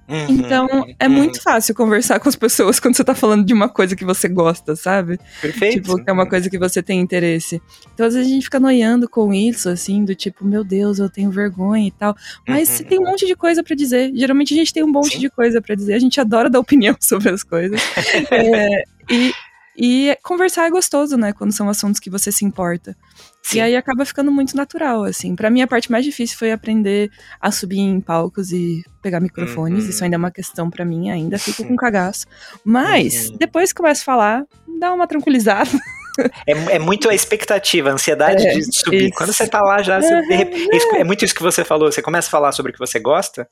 [0.09, 0.69] Uhum, então,
[1.01, 1.15] é uhum.
[1.15, 4.29] muito fácil conversar com as pessoas quando você tá falando de uma coisa que você
[4.29, 5.19] gosta, sabe?
[5.41, 5.83] Perfeito.
[5.83, 7.61] Tipo, que é uma coisa que você tem interesse.
[7.93, 11.11] Então, às vezes a gente fica noiando com isso, assim, do tipo, meu Deus, eu
[11.11, 12.15] tenho vergonha e tal.
[12.47, 12.77] Mas uhum.
[12.77, 14.13] você tem um monte de coisa para dizer.
[14.15, 15.19] Geralmente a gente tem um monte Sim.
[15.19, 15.95] de coisa para dizer.
[15.95, 17.81] A gente adora dar opinião sobre as coisas.
[18.31, 19.33] é, e,
[19.77, 21.33] e conversar é gostoso, né?
[21.33, 22.97] Quando são assuntos que você se importa.
[23.43, 23.59] Sim.
[23.59, 25.37] E aí acaba ficando muito natural, assim.
[25.37, 27.11] Para mim, a parte mais difícil foi aprender
[27.41, 29.85] a subir em palcos e pegar microfones.
[29.85, 29.91] Uhum.
[29.91, 32.27] Isso ainda é uma questão para mim, ainda fico com cagaço.
[32.65, 33.37] Mas, uhum.
[33.37, 34.45] depois que começa a falar,
[34.81, 35.71] dá uma tranquilizada.
[36.47, 39.05] É, é muito a expectativa, a ansiedade é, de subir.
[39.05, 39.15] Isso.
[39.15, 41.01] Quando você tá lá já, você, é.
[41.01, 41.91] é muito isso que você falou.
[41.91, 43.49] Você começa a falar sobre o que você gosta,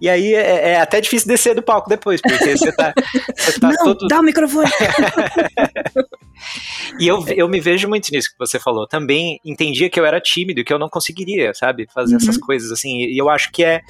[0.00, 2.92] e aí é, é até difícil descer do palco depois, porque você tá,
[3.36, 4.08] você tá Não, todo.
[4.08, 4.70] Dá o microfone!
[6.98, 8.86] e eu, eu me vejo muito nisso que você falou.
[8.86, 12.20] Também entendia que eu era tímido, que eu não conseguiria, sabe, fazer uhum.
[12.20, 12.98] essas coisas assim.
[12.98, 13.80] E eu acho que é,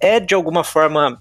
[0.00, 1.20] é de alguma forma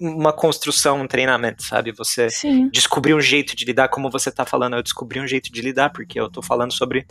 [0.00, 1.92] uma construção, um treinamento, sabe?
[1.92, 2.68] Você Sim.
[2.70, 5.90] descobrir um jeito de lidar, como você tá falando, eu descobri um jeito de lidar,
[5.90, 7.06] porque eu tô falando sobre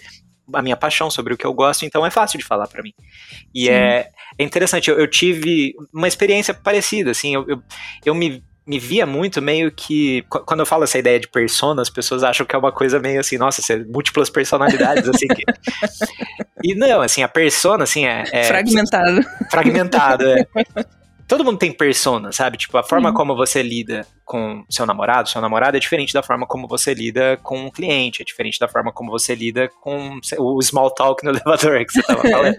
[0.53, 2.93] a minha paixão, sobre o que eu gosto, então é fácil de falar para mim.
[3.53, 7.63] E é, é, interessante, eu, eu, tive uma experiência parecida, assim, eu, eu,
[8.05, 10.23] eu me me via muito meio que.
[10.27, 13.19] Quando eu falo essa ideia de persona, as pessoas acham que é uma coisa meio
[13.19, 15.27] assim, nossa, ser múltiplas personalidades, assim.
[15.27, 15.43] Que...
[16.63, 18.23] E não, assim, a persona, assim, é.
[18.31, 19.21] é fragmentado.
[19.51, 20.47] Fragmentado, é
[21.27, 22.57] todo mundo tem persona, sabe?
[22.57, 23.15] Tipo, a forma uhum.
[23.15, 27.37] como você lida com seu namorado, seu namorado é diferente da forma como você lida
[27.37, 31.31] com um cliente, é diferente da forma como você lida com o small talk no
[31.31, 32.55] elevador que você tava falando.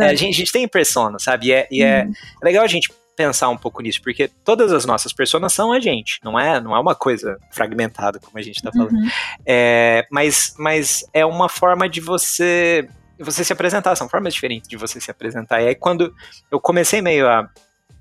[0.00, 1.48] é, a, gente, a, gente, tem persona, sabe?
[1.48, 2.12] E, é, e é uhum.
[2.42, 6.18] legal a gente pensar um pouco nisso, porque todas as nossas personas são a gente,
[6.24, 8.92] não é, não é uma coisa fragmentada como a gente está falando.
[8.92, 9.08] Uhum.
[9.46, 14.76] É, mas, mas é uma forma de você você se apresentar, são formas diferentes de
[14.76, 15.62] você se apresentar.
[15.62, 16.12] E aí quando
[16.50, 17.48] eu comecei meio a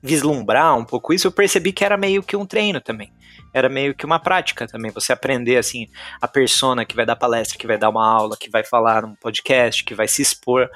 [0.01, 3.13] vislumbrar um pouco isso, eu percebi que era meio que um treino também.
[3.53, 4.91] Era meio que uma prática também.
[4.91, 5.87] Você aprender, assim,
[6.21, 9.13] a persona que vai dar palestra, que vai dar uma aula, que vai falar num
[9.15, 10.69] podcast, que vai se expor.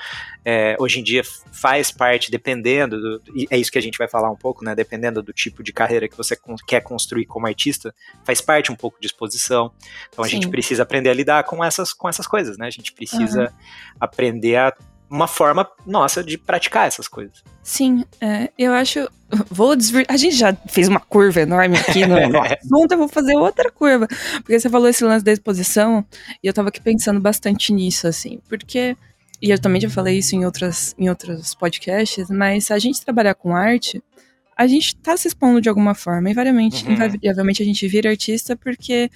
[0.43, 4.09] É, hoje em dia faz parte, dependendo, do, e é isso que a gente vai
[4.09, 4.75] falar um pouco, né?
[4.75, 8.99] Dependendo do tipo de carreira que você quer construir como artista, faz parte um pouco
[8.99, 9.71] de exposição.
[10.09, 10.35] Então a Sim.
[10.35, 12.67] gente precisa aprender a lidar com essas, com essas coisas, né?
[12.67, 13.97] A gente precisa uhum.
[14.01, 14.73] aprender a
[15.09, 17.43] uma forma nossa de praticar essas coisas.
[17.61, 19.07] Sim, é, eu acho.
[19.49, 20.05] Vou desvir...
[20.07, 24.07] A gente já fez uma curva enorme aqui no, assunto, eu vou fazer outra curva.
[24.37, 26.05] Porque você falou esse lance da exposição,
[26.43, 28.95] e eu tava aqui pensando bastante nisso, assim, porque.
[29.41, 33.03] E eu também já falei isso em, outras, em outros podcasts, mas se a gente
[33.03, 34.01] trabalhar com arte,
[34.55, 36.29] a gente tá se expondo de alguma forma.
[36.29, 36.93] Invariavelmente, uhum.
[36.93, 39.11] invariavelmente a gente vira artista porque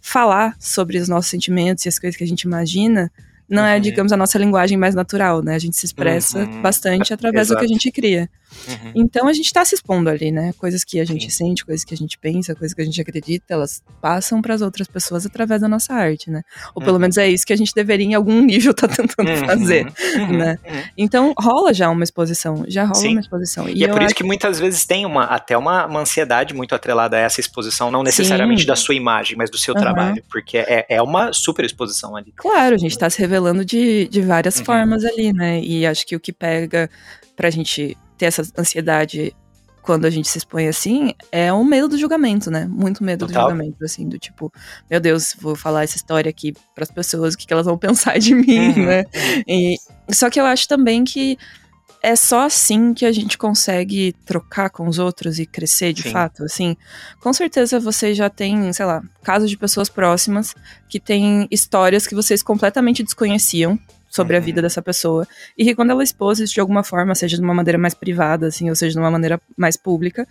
[0.00, 3.10] falar sobre os nossos sentimentos e as coisas que a gente imagina
[3.48, 3.80] não é, uhum.
[3.80, 5.54] digamos, a nossa linguagem mais natural, né?
[5.54, 6.62] A gente se expressa uhum.
[6.62, 7.60] bastante através Exato.
[7.60, 8.28] do que a gente cria.
[8.68, 8.92] Uhum.
[8.94, 10.52] Então a gente está se expondo ali, né?
[10.58, 11.48] Coisas que a gente Sim.
[11.48, 14.62] sente, coisas que a gente pensa, coisas que a gente acredita, elas passam para as
[14.62, 16.42] outras pessoas através da nossa arte, né?
[16.74, 17.00] Ou pelo uhum.
[17.00, 19.46] menos é isso que a gente deveria em algum nível estar tá tentando uhum.
[19.46, 19.86] fazer,
[20.16, 20.38] uhum.
[20.38, 20.58] né?
[20.96, 23.12] Então rola já uma exposição, já rola Sim.
[23.12, 23.68] uma exposição.
[23.68, 26.74] E, e é por isso que muitas vezes tem uma até uma, uma ansiedade muito
[26.74, 28.68] atrelada a essa exposição, não necessariamente Sim.
[28.68, 32.32] da sua imagem, mas do seu trabalho, porque é, é uma super exposição ali.
[32.36, 34.64] Claro, a gente está se revelando de, de várias uhum.
[34.64, 35.60] formas ali, né?
[35.60, 36.90] E acho que o que pega
[37.36, 39.34] pra gente ter essa ansiedade
[39.82, 42.66] quando a gente se expõe assim, é um medo do julgamento, né?
[42.66, 43.44] Muito medo Total.
[43.44, 44.50] do julgamento, assim, do tipo,
[44.90, 47.76] meu Deus, vou falar essa história aqui para as pessoas, o que, que, elas vão
[47.78, 48.86] pensar de mim, uhum.
[48.86, 49.04] né?
[49.46, 49.76] E,
[50.10, 51.36] só que eu acho também que
[52.02, 56.12] é só assim que a gente consegue trocar com os outros e crescer de Sim.
[56.12, 56.76] fato, assim.
[57.20, 60.54] Com certeza você já tem, sei lá, casos de pessoas próximas
[60.88, 63.78] que têm histórias que vocês completamente desconheciam
[64.14, 64.42] sobre uhum.
[64.42, 65.26] a vida dessa pessoa.
[65.58, 68.46] E que quando ela expôs isso de alguma forma, seja de uma maneira mais privada,
[68.46, 70.26] assim, ou seja, de uma maneira mais pública,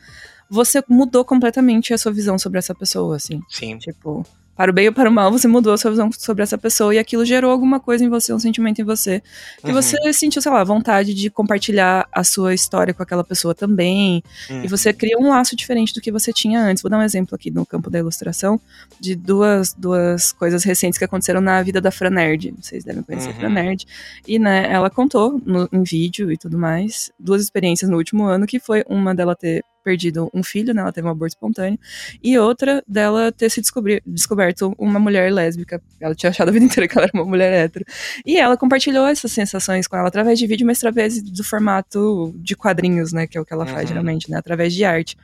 [0.50, 3.41] você mudou completamente a sua visão sobre essa pessoa, assim.
[3.50, 3.78] Sim.
[3.78, 6.57] Tipo, para o bem ou para o mal, você mudou a sua visão sobre essa
[6.57, 9.21] pessoa e aquilo gerou alguma coisa em você, um sentimento em você.
[9.61, 9.73] Que uhum.
[9.73, 14.23] você sentiu, sei lá, vontade de compartilhar a sua história com aquela pessoa também.
[14.49, 14.63] Uhum.
[14.63, 14.95] E você uhum.
[14.95, 16.83] cria um laço diferente do que você tinha antes.
[16.83, 18.59] Vou dar um exemplo aqui no campo da ilustração
[18.99, 22.53] de duas, duas coisas recentes que aconteceram na vida da Fran Nerd.
[22.61, 23.33] Vocês devem conhecer uhum.
[23.33, 23.53] a Fran uhum.
[23.53, 23.85] Nerd.
[24.27, 28.45] E, né, ela contou no, em vídeo e tudo mais duas experiências no último ano,
[28.45, 30.82] que foi uma dela ter perdido um filho, né?
[30.82, 31.78] Ela teve um aborto espontâneo.
[32.24, 33.62] E outra dela ter se
[34.06, 35.82] descoberto uma mulher lésbica.
[36.00, 37.86] Ela tinha achado a vida inteira que ela era uma mulher hétero.
[38.26, 42.56] E ela compartilhou essas sensações com ela através de vídeo, mas através do formato de
[42.56, 43.28] quadrinhos, né?
[43.28, 43.88] Que é o que ela faz uhum.
[43.88, 44.38] geralmente, né?
[44.38, 45.17] Através de arte.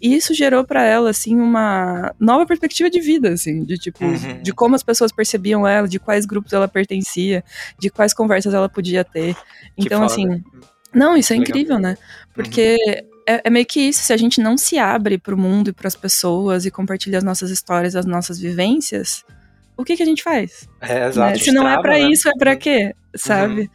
[0.00, 3.64] E isso gerou para ela, assim, uma nova perspectiva de vida, assim.
[3.64, 4.42] De tipo, uhum.
[4.42, 7.44] de como as pessoas percebiam ela, de quais grupos ela pertencia,
[7.78, 9.36] de quais conversas ela podia ter.
[9.76, 10.42] Então, assim.
[10.94, 11.48] Não, isso é Legal.
[11.48, 11.98] incrível, né?
[12.34, 12.76] Porque.
[12.88, 15.70] Uhum é, é, meio que isso, se a gente não se abre para o mundo
[15.70, 19.24] e para as pessoas e compartilha as nossas histórias, as nossas vivências,
[19.76, 20.68] o que que a gente faz?
[20.80, 21.32] É, exato.
[21.32, 21.38] Né?
[21.38, 22.10] Se não é para né?
[22.10, 22.94] isso, é para quê?
[23.14, 23.62] Sabe?
[23.62, 23.68] Uhum.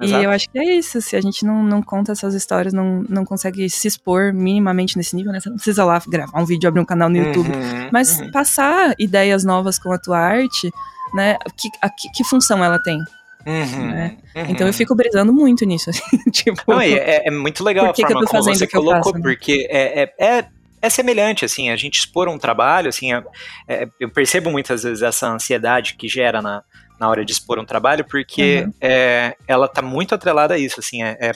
[0.00, 0.24] E Exato.
[0.24, 1.00] eu acho que é isso.
[1.00, 5.14] Se a gente não, não conta essas histórias, não, não consegue se expor minimamente nesse
[5.14, 5.38] nível, né?
[5.38, 7.48] Você não precisa lá gravar um vídeo, abrir um canal no YouTube.
[7.48, 8.30] Uhum, mas uhum.
[8.32, 10.68] passar ideias novas com a tua arte,
[11.14, 11.38] né?
[11.56, 12.98] Que, a, que, que função ela tem?
[13.46, 14.16] Uhum, né?
[14.34, 14.46] uhum.
[14.48, 16.62] Então eu fico brisando muito nisso, assim, tipo...
[16.66, 19.20] Não, é, é, muito legal a forma como você colocou, faço, né?
[19.22, 20.44] porque é, é, é,
[20.80, 23.22] é, semelhante, assim, a gente expor um trabalho, assim, é,
[23.68, 26.62] é, eu percebo muitas vezes essa ansiedade que gera na,
[26.98, 28.72] na hora de expor um trabalho, porque uhum.
[28.80, 31.32] é, ela está muito atrelada a isso, assim, é, é,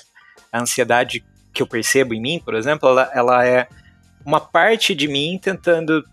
[0.53, 3.69] a ansiedade que eu percebo em mim, por exemplo, ela, ela é
[4.29, 6.05] uma parte de mim tentando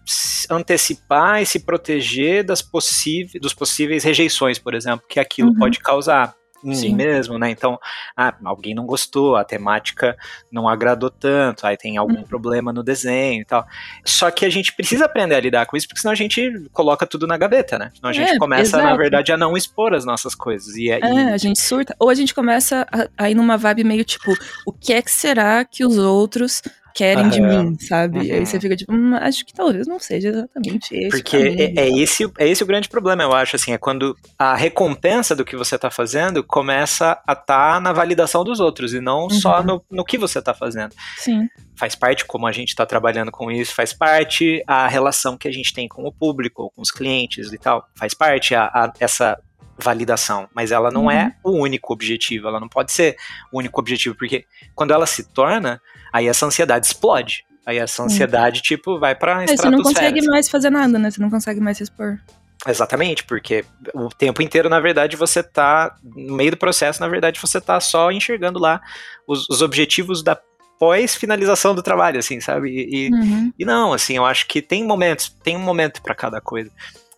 [0.50, 5.60] antecipar e se proteger das possíveis, dos possíveis rejeições, por exemplo, que aquilo uhum.
[5.60, 6.90] pode causar em Sim.
[6.90, 7.50] mim mesmo, né?
[7.52, 7.78] Então,
[8.16, 10.16] ah, alguém não gostou, a temática
[10.50, 12.24] não agradou tanto, aí tem algum uhum.
[12.24, 13.68] problema no desenho e tal.
[14.06, 17.06] Só que a gente precisa aprender a lidar com isso, porque senão a gente coloca
[17.06, 17.92] tudo na gaveta, né?
[17.96, 18.84] Senão a gente é, começa, exato.
[18.86, 20.74] na verdade, a não expor as nossas coisas.
[20.78, 21.34] E, é, e...
[21.34, 21.94] a gente surta.
[22.00, 24.32] Ou a gente começa a, a ir numa vibe meio tipo,
[24.66, 26.62] o que é que será que os outros
[26.96, 27.30] querem uhum.
[27.30, 28.20] de mim, sabe?
[28.20, 28.36] Uhum.
[28.36, 31.10] Aí você fica tipo, hum, acho que talvez não seja exatamente esse.
[31.10, 34.56] Porque é, é, esse, é esse o grande problema, eu acho, assim, é quando a
[34.56, 39.02] recompensa do que você tá fazendo começa a estar tá na validação dos outros e
[39.02, 39.30] não uhum.
[39.30, 40.96] só no, no que você tá fazendo.
[41.18, 41.50] Sim.
[41.76, 45.52] Faz parte como a gente está trabalhando com isso, faz parte a relação que a
[45.52, 49.38] gente tem com o público, com os clientes e tal, faz parte a, a essa
[49.78, 51.30] validação, mas ela não é uhum.
[51.30, 53.18] é o único objetivo, ela não pode ser
[53.52, 55.82] o único objetivo, porque quando ela se torna,
[56.16, 57.44] aí essa ansiedade explode.
[57.66, 61.12] Aí essa ansiedade, tipo, vai pra é, Você não consegue mais fazer nada, né?
[61.12, 62.20] Você não consegue mais se expor.
[62.66, 65.96] Exatamente, porque o tempo inteiro, na verdade, você tá.
[66.04, 68.82] No meio do processo, na verdade, você tá só enxergando lá
[69.28, 70.40] os, os objetivos da
[70.80, 72.70] pós-finalização do trabalho, assim, sabe?
[72.70, 73.52] E, uhum.
[73.58, 76.72] e, não, assim, eu acho que tem momentos, tem um momento para cada coisa.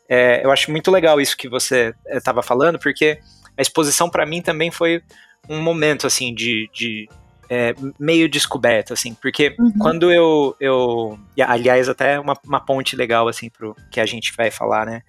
[0.09, 3.19] É, eu acho muito legal isso que você estava é, falando, porque
[3.57, 5.01] a exposição para mim também foi
[5.49, 7.07] um momento, assim, de, de
[7.49, 9.71] é, meio descoberto, assim, porque uhum.
[9.79, 11.17] quando eu, eu.
[11.45, 15.01] Aliás, até uma, uma ponte legal, assim, pro que a gente vai falar, né?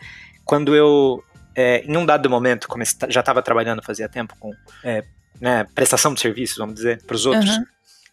[0.44, 1.22] Quando eu,
[1.54, 4.52] é, em um dado momento, como já estava trabalhando fazia tempo com
[4.84, 5.04] é,
[5.40, 7.64] né, prestação de serviços, vamos dizer, para os outros, uhum.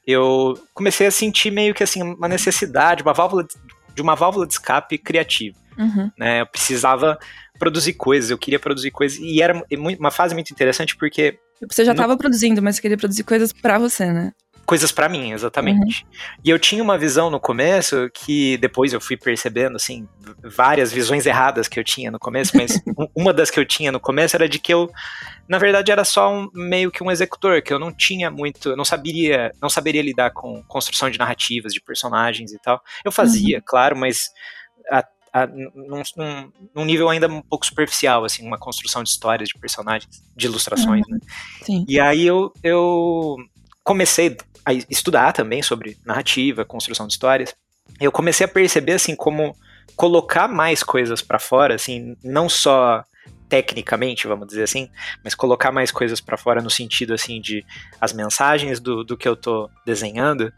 [0.05, 3.55] eu comecei a sentir meio que assim uma necessidade, uma válvula de,
[3.93, 5.57] de uma válvula de escape criativa.
[5.77, 6.11] Uhum.
[6.17, 6.41] Né?
[6.41, 7.17] Eu precisava
[7.59, 9.63] produzir coisas, eu queria produzir coisas e era
[9.97, 12.18] uma fase muito interessante porque você já estava no...
[12.18, 14.32] produzindo, mas queria produzir coisas para você, né?
[14.65, 16.04] Coisas para mim, exatamente.
[16.04, 16.39] Uhum.
[16.44, 20.08] E eu tinha uma visão no começo que depois eu fui percebendo, assim,
[20.44, 22.82] várias visões erradas que eu tinha no começo, mas
[23.15, 24.89] uma das que eu tinha no começo era de que eu,
[25.48, 28.84] na verdade, era só um, meio que um executor, que eu não tinha muito, não
[28.84, 32.82] saberia, não saberia lidar com construção de narrativas, de personagens e tal.
[33.04, 33.63] Eu fazia, uhum.
[33.63, 34.32] claro, mas
[34.89, 35.04] a,
[35.36, 39.60] a, num, num, num, nível ainda um pouco superficial, assim, uma construção de histórias, de
[39.60, 41.15] personagens, de ilustrações, uhum.
[41.15, 41.19] né?
[41.62, 41.86] Sim.
[41.89, 43.36] E aí eu, eu
[43.84, 47.54] comecei a estudar também sobre narrativa, construção de histórias.
[48.00, 49.54] Eu comecei a perceber, assim, como
[49.98, 53.04] colocar mais coisas para fora, assim, não só
[53.50, 54.89] tecnicamente, vamos dizer assim,
[55.21, 57.63] mas colocar mais coisas para fora no sentido assim de
[58.02, 60.52] as mensagens do, do que eu tô desenhando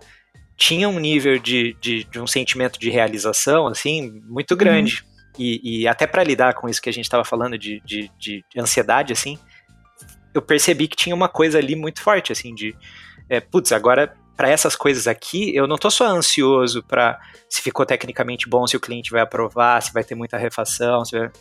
[0.57, 4.57] tinha um nível de, de, de um sentimento de realização, assim, muito uhum.
[4.57, 5.03] grande.
[5.03, 5.17] Uhum.
[5.39, 8.43] E, e, até para lidar com isso que a gente estava falando de, de, de,
[8.57, 9.37] ansiedade, assim,
[10.33, 12.75] eu percebi que tinha uma coisa ali muito forte, assim, de,
[13.29, 17.83] é, putz, agora para essas coisas aqui, eu não tô só ansioso para se ficou
[17.87, 21.31] tecnicamente bom, se o cliente vai aprovar, se vai ter muita refação, vai...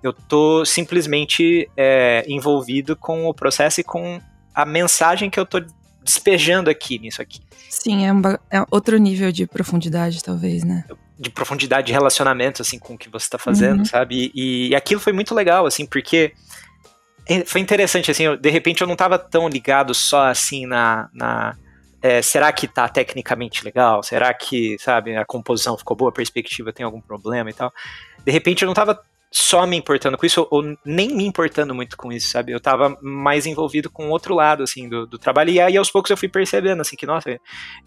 [0.00, 4.20] eu tô simplesmente é, envolvido com o processo e com
[4.54, 5.60] a mensagem que eu tô
[6.04, 7.40] despejando aqui nisso aqui.
[7.70, 10.84] Sim, é, um, é outro nível de profundidade, talvez, né?
[11.18, 13.84] De profundidade de relacionamento, assim, com o que você tá fazendo, uhum.
[13.84, 14.30] sabe?
[14.34, 16.32] E, e aquilo foi muito legal, assim, porque
[17.26, 21.08] é, foi interessante, assim, eu, de repente eu não tava tão ligado só, assim, na...
[21.12, 21.56] na
[22.02, 24.02] é, será que tá tecnicamente legal?
[24.02, 27.72] Será que, sabe, a composição ficou boa, a perspectiva tem algum problema e tal?
[28.22, 29.02] De repente eu não tava
[29.36, 32.52] só me importando com isso, ou nem me importando muito com isso, sabe?
[32.52, 36.08] Eu tava mais envolvido com outro lado, assim, do, do trabalho, e aí aos poucos
[36.08, 37.38] eu fui percebendo, assim, que, nossa, é,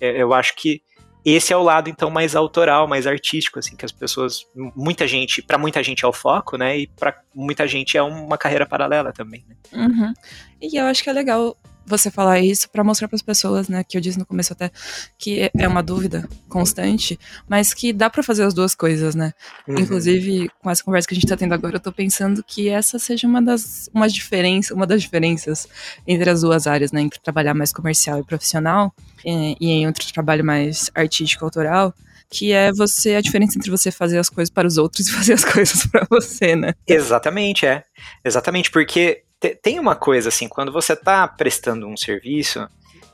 [0.02, 0.82] eu acho que
[1.24, 5.42] esse é o lado, então, mais autoral, mais artístico, assim, que as pessoas, muita gente,
[5.42, 6.80] para muita gente é o foco, né?
[6.80, 9.56] E para muita gente é uma carreira paralela também, né?
[9.72, 10.14] Uhum.
[10.62, 11.56] E eu acho que é legal
[11.88, 14.70] você falar isso para mostrar para as pessoas, né, que eu disse no começo até
[15.18, 19.34] que é uma dúvida constante, mas que dá para fazer as duas coisas, né?
[19.68, 19.80] Uhum.
[19.80, 23.00] Inclusive, com essa conversa que a gente está tendo agora, eu tô pensando que essa
[23.00, 25.68] seja uma das uma diferença, uma das diferenças
[26.06, 28.94] entre as duas áreas, né, entre trabalhar mais comercial e profissional
[29.26, 31.94] e, e em outro trabalho mais artístico autoral,
[32.30, 35.34] que é você a diferença entre você fazer as coisas para os outros e fazer
[35.34, 36.74] as coisas para você, né?
[36.86, 37.84] Exatamente, é.
[38.24, 39.24] Exatamente, porque
[39.62, 42.68] tem uma coisa assim, quando você está prestando um serviço,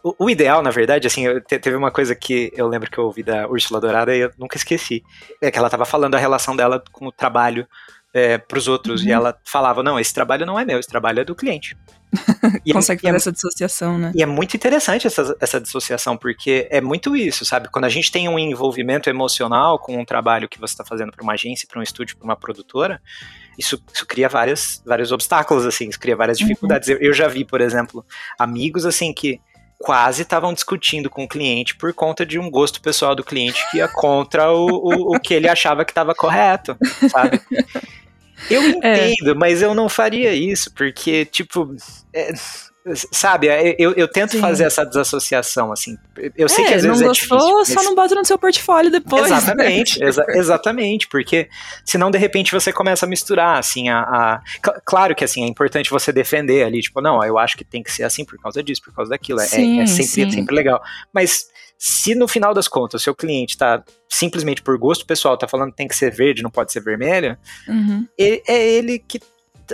[0.04, 3.06] o, o, ideal, na verdade, assim, eu, teve uma coisa que eu lembro que eu
[3.06, 5.04] ouvi da Úrsula Dourada e eu nunca esqueci,
[5.42, 7.68] é que ela estava falando a relação dela com o trabalho
[8.14, 9.08] é, para os outros uhum.
[9.08, 11.78] e ela falava, não, esse trabalho não é meu, esse trabalho é do cliente.
[12.66, 14.12] É Consegue é, fazer é, essa dissociação, né?
[14.16, 17.70] E é muito interessante essa, essa dissociação, porque é muito isso, sabe?
[17.70, 21.24] Quando a gente tem um envolvimento emocional com um trabalho que você está fazendo para
[21.24, 23.02] uma agência, para um estúdio, para uma produtora,
[23.58, 26.48] isso, isso cria vários, vários obstáculos, assim, isso cria várias uhum.
[26.48, 26.90] dificuldades.
[26.90, 26.96] Uhum.
[26.96, 28.06] Eu, eu já vi, por exemplo,
[28.38, 29.40] amigos, assim, que
[29.80, 33.78] quase estavam discutindo com o cliente por conta de um gosto pessoal do cliente que
[33.78, 36.78] ia contra o, o, o que ele achava que estava correto,
[37.10, 37.42] sabe?
[38.50, 38.68] Eu é.
[38.68, 39.34] entendo, é.
[39.34, 41.76] mas eu não faria isso, porque, tipo,
[42.14, 42.34] é,
[43.14, 44.42] Sabe, é, eu, eu tento Sim.
[44.42, 45.98] fazer essa desassociação, assim.
[46.38, 47.58] Eu sei é, que às vezes não é gostou, difícil.
[47.58, 47.68] Mas...
[47.70, 49.26] Só não bota no seu portfólio depois.
[49.26, 50.08] Exatamente, né?
[50.08, 51.48] exa exatamente, porque
[51.86, 54.42] senão de repente você começa a misturar, assim, a, a,
[54.86, 57.92] Claro que, assim, é importante você defender ali, tipo, não, eu acho que tem que
[57.92, 59.40] ser assim por causa disso, por causa daquilo.
[59.40, 60.82] É, sim, é, é sempre, é sempre legal.
[61.14, 61.48] Mas
[61.86, 65.72] se no final das contas o seu cliente está simplesmente por gosto pessoal, tá falando
[65.72, 68.08] que tem que ser verde, não pode ser vermelho, uhum.
[68.18, 69.20] é ele que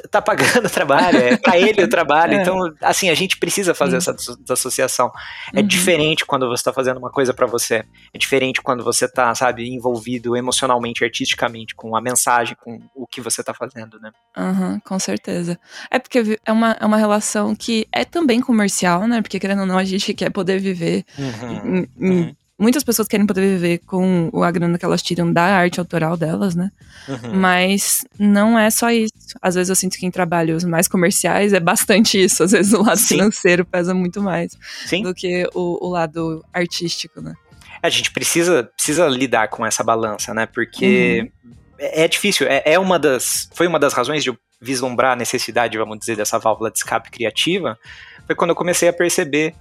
[0.10, 2.34] tá pagando o trabalho, é pra ele o trabalho.
[2.34, 2.42] É.
[2.42, 5.12] Então, assim, a gente precisa fazer essa desassociação.
[5.54, 5.68] É uhum.
[5.68, 7.84] diferente quando você tá fazendo uma coisa para você.
[8.14, 13.22] É diferente quando você tá, sabe, envolvido emocionalmente, artisticamente, com a mensagem, com o que
[13.22, 14.12] você tá fazendo, né?
[14.38, 15.60] Uhum, com certeza.
[15.90, 19.22] É porque é uma, é uma relação que é também comercial, né?
[19.22, 21.78] Porque querendo ou não, a gente quer poder viver uhum.
[21.78, 25.44] em, em uhum muitas pessoas querem poder viver com a grana que elas tiram da
[25.44, 26.72] arte autoral delas, né?
[27.08, 27.36] Uhum.
[27.36, 29.14] Mas não é só isso.
[29.42, 32.44] Às vezes eu sinto que em trabalhos mais comerciais é bastante isso.
[32.44, 33.16] Às vezes o lado Sim.
[33.16, 34.52] financeiro pesa muito mais
[34.86, 35.04] Sim.
[35.04, 37.34] do que o, o, lado artístico, né?
[37.82, 40.46] A gente precisa, precisa lidar com essa balança, né?
[40.46, 41.54] Porque uhum.
[41.80, 42.46] é, é difícil.
[42.48, 43.50] É, é uma das.
[43.54, 47.10] Foi uma das razões de eu vislumbrar a necessidade, vamos dizer, dessa válvula de escape
[47.10, 47.80] criativa.
[48.28, 49.56] Foi quando eu comecei a perceber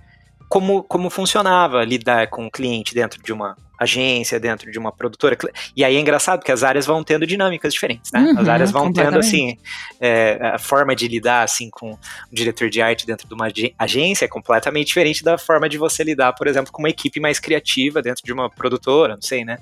[0.48, 5.38] como, como funcionava lidar com o cliente dentro de uma agência, dentro de uma produtora.
[5.76, 8.20] E aí é engraçado que as áreas vão tendo dinâmicas diferentes, né?
[8.20, 9.56] Uhum, as áreas vão tendo, assim,
[10.00, 11.98] é, a forma de lidar, assim, com um
[12.32, 16.32] diretor de arte dentro de uma agência é completamente diferente da forma de você lidar,
[16.32, 19.58] por exemplo, com uma equipe mais criativa dentro de uma produtora, não sei, né?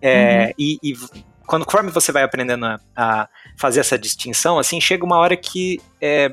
[0.00, 0.52] É, uhum.
[0.56, 0.96] e, e
[1.44, 5.80] quando, conforme você vai aprendendo a, a, fazer essa distinção, assim, chega uma hora que...
[6.00, 6.32] É,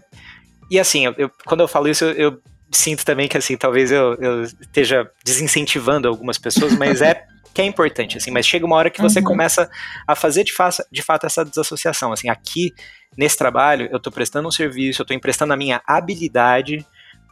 [0.69, 2.41] e assim, eu, eu, quando eu falo isso, eu, eu
[2.73, 7.65] sinto também que, assim, talvez eu, eu esteja desincentivando algumas pessoas, mas é que é
[7.65, 9.25] importante, assim, mas chega uma hora que você uhum.
[9.25, 9.69] começa
[10.07, 12.73] a fazer de, fato, de fato essa desassociação, assim, aqui,
[13.15, 16.85] nesse trabalho, eu estou prestando um serviço, eu estou emprestando a minha habilidade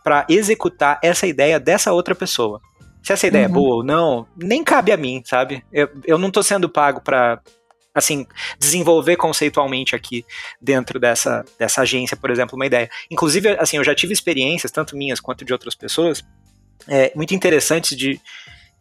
[0.03, 2.61] para executar essa ideia dessa outra pessoa.
[3.01, 3.51] Se essa ideia é uhum.
[3.51, 5.63] é boa ou não, nem cabe a mim, sabe?
[5.71, 7.41] Eu, eu não estou sendo pago para
[7.93, 8.25] assim,
[8.57, 10.25] desenvolver conceitualmente aqui
[10.61, 12.89] dentro dessa, dessa agência, por exemplo, uma ideia.
[13.09, 16.23] Inclusive, assim, eu já tive experiências, tanto minhas quanto de outras pessoas,
[16.87, 18.19] é, muito interessantes de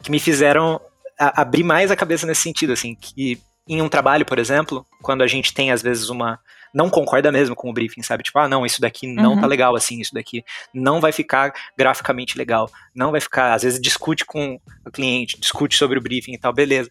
[0.01, 0.79] que me fizeram
[1.19, 5.21] a, abrir mais a cabeça nesse sentido, assim, que em um trabalho, por exemplo, quando
[5.21, 6.39] a gente tem às vezes uma
[6.73, 8.23] não concorda mesmo com o briefing, sabe?
[8.23, 9.41] Tipo, ah, não, isso daqui não tá uhum.
[9.41, 10.43] tá legal assim, isso daqui
[10.73, 15.75] não vai ficar graficamente legal, não vai ficar, às vezes discute com o cliente, discute
[15.75, 16.89] sobre o briefing e tal, beleza.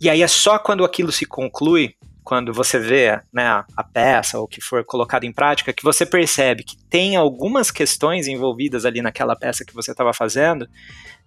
[0.00, 4.44] E aí é só quando aquilo se conclui, quando você vê né, a peça ou
[4.44, 9.00] o que for colocado em prática, que você percebe que tem algumas questões envolvidas ali
[9.00, 10.68] naquela peça que você estava fazendo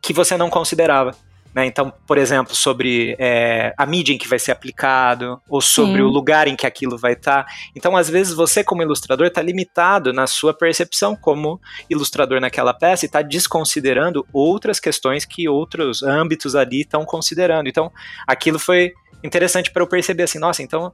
[0.02, 1.16] que você não considerava.
[1.54, 1.66] Né?
[1.66, 6.02] Então, por exemplo, sobre é, a mídia em que vai ser aplicado, ou sobre Sim.
[6.02, 7.44] o lugar em que aquilo vai estar.
[7.44, 7.52] Tá.
[7.76, 13.06] Então, às vezes, você, como ilustrador, está limitado na sua percepção como ilustrador naquela peça
[13.06, 17.68] e está desconsiderando outras questões que outros âmbitos ali estão considerando.
[17.68, 17.92] Então,
[18.28, 18.94] aquilo foi
[19.24, 20.94] interessante para eu perceber assim, nossa, então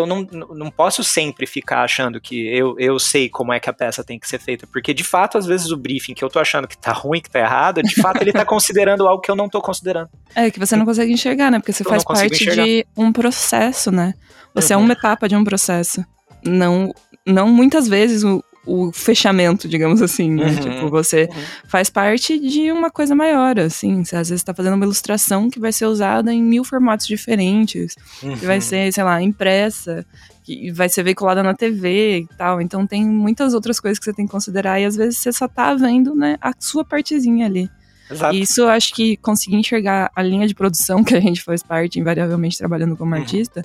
[0.00, 0.22] eu não,
[0.54, 4.18] não posso sempre ficar achando que eu, eu sei como é que a peça tem
[4.18, 6.76] que ser feita, porque de fato, às vezes o briefing que eu tô achando que
[6.76, 9.60] tá ruim, que tá errado, de fato ele tá considerando algo que eu não tô
[9.60, 10.08] considerando.
[10.34, 11.58] É, que você não consegue enxergar, né?
[11.58, 12.64] Porque você eu faz parte enxergar.
[12.64, 14.14] de um processo, né?
[14.54, 14.80] Você uhum.
[14.80, 16.04] é uma etapa de um processo.
[16.44, 16.92] Não,
[17.26, 20.46] não muitas vezes o, o fechamento, digamos assim, né?
[20.46, 21.42] Uhum, tipo, você uhum.
[21.66, 24.04] faz parte de uma coisa maior, assim.
[24.04, 27.94] Você às vezes está fazendo uma ilustração que vai ser usada em mil formatos diferentes,
[28.22, 28.36] uhum.
[28.36, 28.62] que vai uhum.
[28.62, 30.04] ser, sei lá, impressa,
[30.44, 32.60] que vai ser veiculada na TV e tal.
[32.60, 35.48] Então tem muitas outras coisas que você tem que considerar e às vezes você só
[35.48, 37.70] tá vendo, né, a sua partezinha ali.
[38.10, 38.34] Exato.
[38.34, 41.62] E isso eu acho que conseguir enxergar a linha de produção que a gente faz
[41.62, 43.20] parte, invariavelmente trabalhando como uhum.
[43.20, 43.64] artista,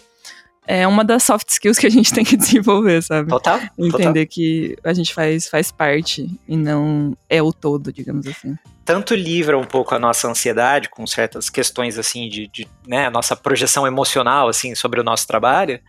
[0.67, 3.29] é uma das soft skills que a gente tem que desenvolver, sabe?
[3.29, 3.59] Total.
[3.77, 4.27] Entender total.
[4.27, 8.55] que a gente faz, faz parte e não é o todo, digamos assim.
[8.83, 13.11] Tanto livra um pouco a nossa ansiedade com certas questões assim de, de né, a
[13.11, 15.79] nossa projeção emocional assim sobre o nosso trabalho,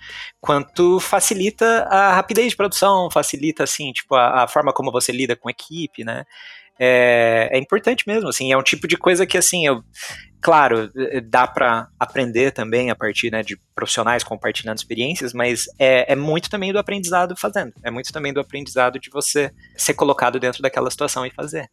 [0.41, 5.37] quanto facilita a rapidez de produção, facilita assim, tipo a, a forma como você lida
[5.37, 6.25] com a equipe, né?
[6.79, 9.83] é, é, importante mesmo, assim, é um tipo de coisa que, assim, eu,
[10.47, 10.89] claro,
[11.25, 16.49] dá para aprender também a partir né, de profissionais compartilhando experiências, mas é, é, muito
[16.49, 20.89] também do aprendizado fazendo, é muito também do aprendizado de você ser colocado dentro daquela
[20.89, 21.69] situação e fazer.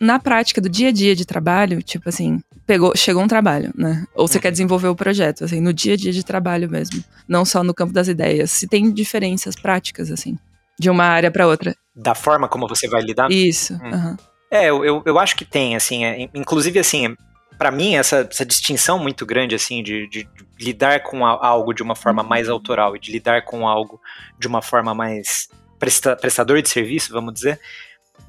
[0.00, 4.06] Na prática do dia a dia de trabalho, tipo assim, pegou, chegou um trabalho, né?
[4.14, 4.42] Ou você uhum.
[4.42, 7.74] quer desenvolver o projeto, assim, no dia a dia de trabalho mesmo, não só no
[7.74, 8.50] campo das ideias.
[8.50, 10.38] Se tem diferenças práticas, assim
[10.76, 11.76] de uma área para outra.
[11.94, 13.30] Da forma como você vai lidar?
[13.30, 13.74] Isso.
[13.74, 13.92] Hum.
[13.92, 14.16] Uhum.
[14.54, 17.16] É, eu, eu acho que tem, assim, é, inclusive, assim,
[17.58, 21.74] para mim, essa, essa distinção muito grande, assim, de, de, de lidar com a, algo
[21.74, 24.00] de uma forma mais autoral e de lidar com algo
[24.38, 27.60] de uma forma mais presta, prestador de serviço, vamos dizer,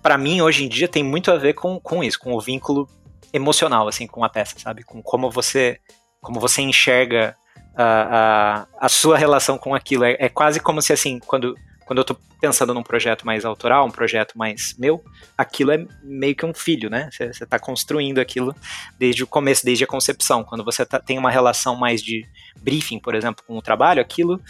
[0.02, 2.90] para mim, hoje em dia, tem muito a ver com, com isso, com o vínculo
[3.32, 4.82] emocional, assim, com a peça, sabe?
[4.82, 5.80] Com como você,
[6.22, 7.38] como você enxerga
[7.78, 10.06] a, a, a sua relação com aquilo.
[10.06, 11.56] É, é quase como se, assim, quando
[11.86, 15.04] quando eu tô pensando num projeto mais autoral, um projeto mais meu,
[15.38, 17.10] aquilo é meio que um filho, né?
[17.12, 18.56] Você está construindo aquilo
[18.98, 20.44] desde o começo, desde a concepção.
[20.44, 22.26] Quando você tá, tem uma relação mais de
[22.58, 24.42] briefing, por exemplo, com o trabalho, aquilo,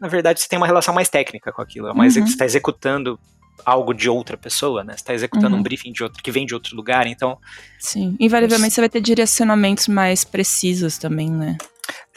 [0.00, 1.88] na verdade, você tem uma relação mais técnica com aquilo.
[1.88, 2.26] É mais uhum.
[2.26, 3.20] você está executando
[3.66, 4.94] algo de outra pessoa, né?
[4.94, 5.60] Você está executando uhum.
[5.60, 7.38] um briefing de outro que vem de outro lugar, então.
[7.78, 8.16] Sim.
[8.18, 11.58] Invariavelmente você vai ter direcionamentos mais precisos também, né?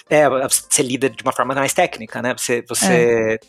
[0.10, 2.34] É, você lida de uma forma mais técnica, né?
[2.38, 3.40] Você, você é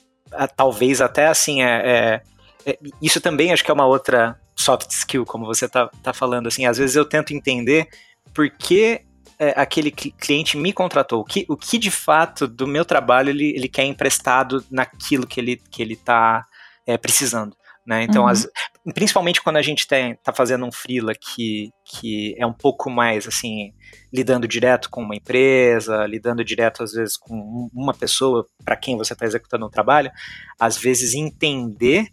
[0.57, 2.23] talvez até assim, é,
[2.65, 6.13] é, é, isso também acho que é uma outra soft skill, como você tá, tá
[6.13, 7.89] falando, assim, às vezes eu tento entender
[8.35, 9.03] por que
[9.39, 13.51] é, aquele cliente me contratou, o que, o que de fato do meu trabalho ele,
[13.57, 16.47] ele quer emprestado naquilo que ele, que ele tá
[16.87, 17.57] é, precisando.
[17.87, 18.05] Né?
[18.05, 18.29] Então, uhum.
[18.29, 18.47] as,
[18.95, 23.73] principalmente quando a gente está fazendo um freela que, que é um pouco mais assim,
[24.13, 29.15] lidando direto com uma empresa, lidando direto às vezes com uma pessoa para quem você
[29.15, 30.13] está executando um trabalho,
[30.61, 32.07] às vezes entender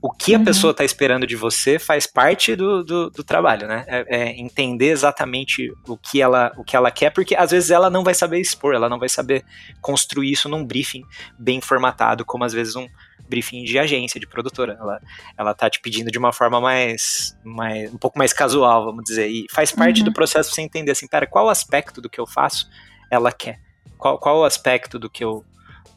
[0.00, 0.44] o que a uhum.
[0.44, 3.86] pessoa está esperando de você faz parte do, do, do trabalho, né?
[3.88, 7.88] É, é, entender exatamente o que, ela, o que ela quer, porque às vezes ela
[7.88, 9.42] não vai saber expor, ela não vai saber
[9.80, 11.02] construir isso num briefing
[11.38, 12.86] bem formatado, como às vezes um,
[13.28, 14.76] briefing de agência, de produtora.
[14.78, 15.00] Ela,
[15.36, 19.28] ela tá te pedindo de uma forma mais, mais um pouco mais casual, vamos dizer.
[19.28, 20.04] E faz parte uhum.
[20.04, 22.68] do processo você entender assim, cara, qual aspecto do que eu faço
[23.10, 23.60] ela quer?
[23.96, 25.44] Qual, qual o aspecto do que eu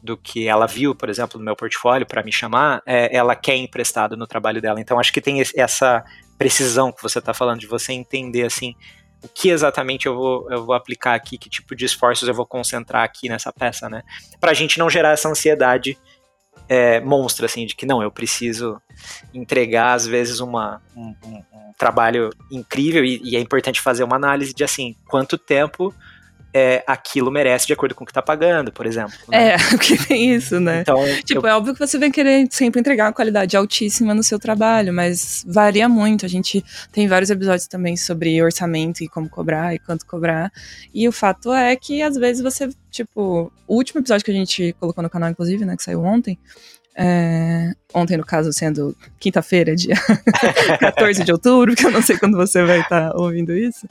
[0.02, 3.56] do que ela viu, por exemplo, no meu portfólio para me chamar, é, ela quer
[3.56, 4.80] emprestado no trabalho dela.
[4.80, 6.04] Então acho que tem essa
[6.38, 8.76] precisão que você está falando de você entender assim
[9.22, 12.46] o que exatamente eu vou, eu vou aplicar aqui, que tipo de esforços eu vou
[12.46, 14.02] concentrar aqui nessa peça, né?
[14.38, 15.98] Para a gente não gerar essa ansiedade
[16.68, 18.80] é, monstro, assim, de que não, eu preciso
[19.32, 24.16] entregar, às vezes, uma, um, um, um trabalho incrível e, e, é importante fazer uma
[24.16, 25.94] análise de, assim, quanto tempo
[26.52, 29.14] é, aquilo merece de acordo com o que tá pagando, por exemplo.
[29.28, 29.54] Né?
[29.54, 30.80] É, porque tem isso, né?
[30.80, 31.50] Então, tipo, eu...
[31.50, 35.44] é óbvio que você vai querer sempre entregar uma qualidade altíssima no seu trabalho, mas
[35.46, 36.24] varia muito.
[36.24, 40.50] A gente tem vários episódios também sobre orçamento e como cobrar e quanto cobrar.
[40.92, 44.74] E o fato é que às vezes você, tipo, o último episódio que a gente
[44.80, 46.38] colocou no canal, inclusive, né, que saiu ontem,
[47.00, 49.94] é, ontem, no caso, sendo quinta-feira, dia
[50.80, 53.86] 14 de outubro, que eu não sei quando você vai estar tá ouvindo isso,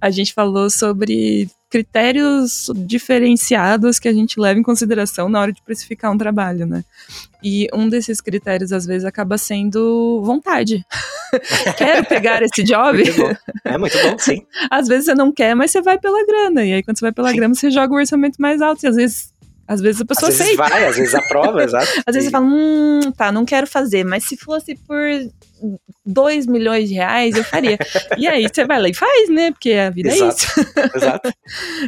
[0.00, 5.62] a gente falou sobre critérios diferenciados que a gente leva em consideração na hora de
[5.62, 6.84] precificar um trabalho, né?
[7.40, 10.84] E um desses critérios, às vezes, acaba sendo vontade.
[11.78, 12.98] Quero pegar esse job?
[12.98, 14.44] Muito é muito bom, sim.
[14.68, 16.64] Às vezes você não quer, mas você vai pela grana.
[16.64, 17.36] E aí, quando você vai pela sim.
[17.36, 18.84] grana, você joga o orçamento mais alto.
[18.84, 19.32] E às vezes
[19.70, 20.68] às vezes a pessoa às vezes aceita.
[20.68, 21.86] vai, às vezes aprova, exato.
[22.04, 24.98] às vezes você fala, hum, tá, não quero fazer, mas se fosse por
[26.04, 27.78] 2 milhões de reais, eu faria.
[28.18, 29.52] e aí você vai lá e faz, né?
[29.52, 30.70] Porque a vida exato, é isso.
[30.96, 31.32] exato.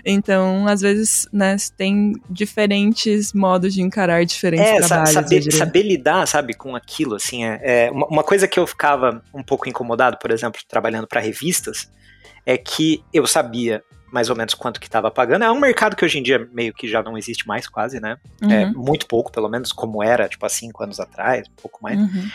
[0.04, 5.10] Então, às vezes, né, tem diferentes modos de encarar diferentes é, trabalhos.
[5.10, 9.20] Saber, saber lidar, sabe, com aquilo, assim, é, é uma, uma coisa que eu ficava
[9.34, 11.90] um pouco incomodado, por exemplo, trabalhando para revistas,
[12.46, 13.82] é que eu sabia
[14.12, 15.44] mais ou menos quanto que estava pagando.
[15.44, 18.18] É um mercado que hoje em dia meio que já não existe mais, quase, né?
[18.42, 18.52] É, uhum.
[18.52, 21.98] É, muito pouco, pelo menos, como era, tipo, há cinco anos atrás, um pouco mais.
[21.98, 22.30] Uhum.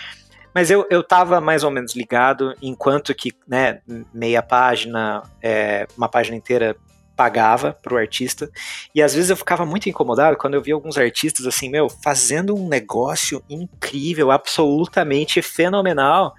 [0.55, 3.79] Mas eu, eu tava mais ou menos ligado, enquanto que, né,
[4.11, 6.75] meia página, é, uma página inteira
[7.17, 8.49] pagava para o artista.
[8.93, 12.55] E às vezes eu ficava muito incomodado quando eu via alguns artistas assim, meu, fazendo
[12.55, 16.35] um negócio incrível, absolutamente fenomenal.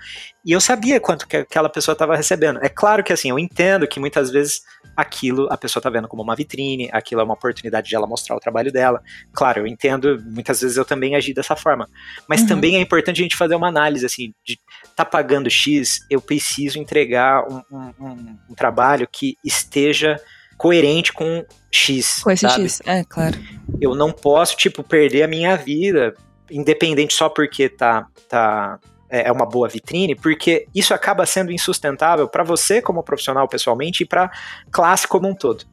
[0.46, 2.60] E eu sabia quanto que aquela pessoa estava recebendo.
[2.62, 4.62] É claro que assim, eu entendo que muitas vezes
[4.98, 8.34] aquilo a pessoa está vendo como uma vitrine, aquilo é uma oportunidade de ela mostrar
[8.34, 9.00] o trabalho dela.
[9.32, 11.88] Claro, eu entendo, muitas vezes eu também agi dessa forma.
[12.28, 12.48] Mas uhum.
[12.48, 14.58] também é importante a gente fazer uma análise assim, de
[14.96, 20.16] tá pagando X, eu preciso entregar um, um, um, um trabalho que esteja
[20.56, 22.20] coerente com X.
[22.20, 22.64] Com esse sabe?
[22.64, 23.38] X, é, claro.
[23.80, 26.12] Eu não posso, tipo, perder a minha vida,
[26.50, 28.80] independente só porque tá, tá
[29.10, 34.02] é, é uma boa vitrine, porque isso acaba sendo insustentável para você como profissional pessoalmente
[34.02, 34.30] e para
[34.70, 35.64] classe como um todo.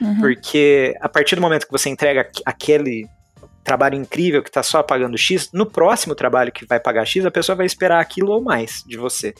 [0.00, 0.20] Uhum.
[0.20, 3.06] Porque a partir do momento que você entrega aquele
[3.62, 7.30] trabalho incrível que está só pagando X, no próximo trabalho que vai pagar X, a
[7.30, 9.34] pessoa vai esperar aquilo ou mais de você,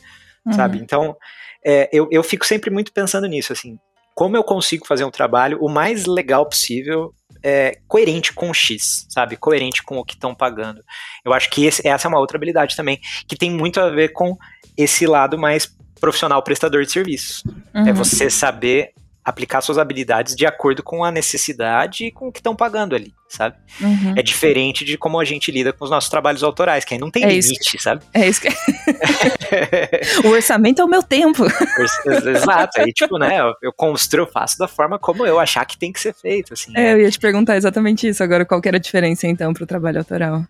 [0.46, 0.52] uhum.
[0.52, 0.78] sabe?
[0.78, 1.16] Então,
[1.64, 3.78] é, eu, eu fico sempre muito pensando nisso, assim,
[4.14, 7.12] como eu consigo fazer um trabalho o mais legal possível,
[7.44, 9.36] é, coerente com o X, sabe?
[9.36, 10.82] Coerente com o que estão pagando.
[11.22, 14.14] Eu acho que esse, essa é uma outra habilidade também, que tem muito a ver
[14.14, 14.38] com
[14.76, 15.70] esse lado mais
[16.00, 17.44] profissional prestador de serviços.
[17.74, 17.88] É uhum.
[17.88, 18.94] É você saber
[19.24, 23.14] aplicar suas habilidades de acordo com a necessidade e com o que estão pagando ali,
[23.26, 23.56] sabe?
[23.80, 24.14] Uhum.
[24.16, 27.10] É diferente de como a gente lida com os nossos trabalhos autorais, que aí não
[27.10, 28.04] tem é limite, que, sabe?
[28.12, 28.48] É isso que...
[30.28, 31.44] o orçamento é o meu tempo.
[32.06, 36.00] Exato, aí tipo, né, eu construo, faço da forma como eu achar que tem que
[36.00, 36.72] ser feito, assim.
[36.76, 39.64] É, eu ia te perguntar exatamente isso, agora qual que era a diferença então para
[39.64, 40.44] o trabalho autoral?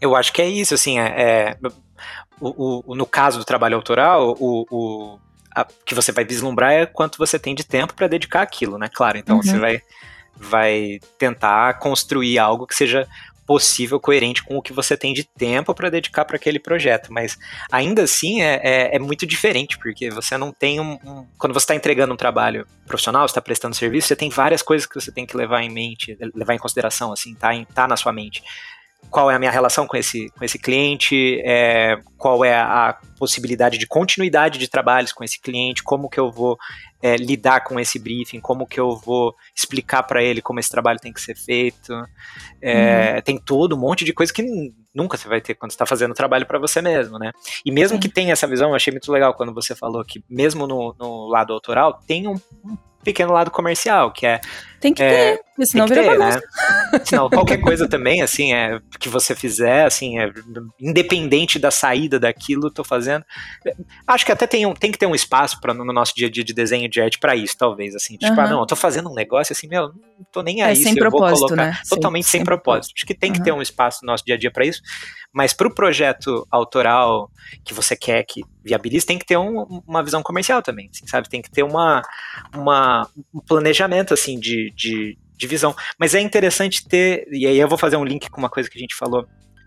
[0.00, 1.56] Eu acho que é isso, assim, é, é
[2.40, 5.18] o, o, no caso do trabalho autoral, o, o
[5.56, 8.90] a, que você vai vislumbrar é quanto você tem de tempo para dedicar aquilo, né?
[8.92, 9.42] Claro, então uhum.
[9.42, 9.80] você vai,
[10.36, 13.08] vai tentar construir algo que seja
[13.46, 17.12] possível, coerente com o que você tem de tempo para dedicar para aquele projeto.
[17.12, 17.38] Mas
[17.70, 20.98] ainda assim é, é, é, muito diferente, porque você não tem um.
[21.04, 24.86] um quando você está entregando um trabalho profissional, está prestando serviço, você tem várias coisas
[24.86, 27.96] que você tem que levar em mente, levar em consideração, assim, tá, em, tá na
[27.96, 28.42] sua mente
[29.10, 33.78] qual é a minha relação com esse, com esse cliente, é, qual é a possibilidade
[33.78, 36.58] de continuidade de trabalhos com esse cliente, como que eu vou
[37.02, 40.98] é, lidar com esse briefing, como que eu vou explicar para ele como esse trabalho
[40.98, 41.92] tem que ser feito.
[42.60, 43.22] É, uhum.
[43.22, 44.42] Tem todo um monte de coisa que
[44.94, 47.32] nunca você vai ter quando está fazendo trabalho para você mesmo, né?
[47.64, 50.66] E mesmo que tenha essa visão, eu achei muito legal quando você falou que mesmo
[50.66, 54.40] no, no lado autoral tem um, um pequeno lado comercial, que é.
[54.80, 56.40] Tem que é, ter, senão vira ter, né?
[57.04, 60.30] Senão, qualquer coisa também, assim, é, que você fizer, assim, é,
[60.80, 63.24] independente da saída daquilo, tô fazendo.
[64.06, 66.30] Acho que até tem, um, tem que ter um espaço pra, no nosso dia a
[66.30, 68.16] dia de desenho de arte para isso, talvez, assim.
[68.16, 68.40] Tipo, uhum.
[68.40, 70.72] ah, não, eu tô fazendo um negócio assim, meu, não tô nem é, aí.
[70.72, 71.78] É, sem propósito, né?
[71.88, 72.94] Totalmente sem, sem propósito.
[72.96, 73.36] Acho que tem uhum.
[73.36, 74.80] que ter um espaço no nosso dia a dia para isso.
[75.32, 77.30] Mas para o projeto autoral
[77.64, 81.28] que você quer que viabilize, tem que ter um, uma visão comercial também, assim, sabe?
[81.28, 82.02] Tem que ter uma,
[82.54, 85.74] uma, um planejamento, assim, de, de, de visão.
[85.98, 88.78] Mas é interessante ter, e aí eu vou fazer um link com uma coisa que
[88.78, 89.26] a gente falou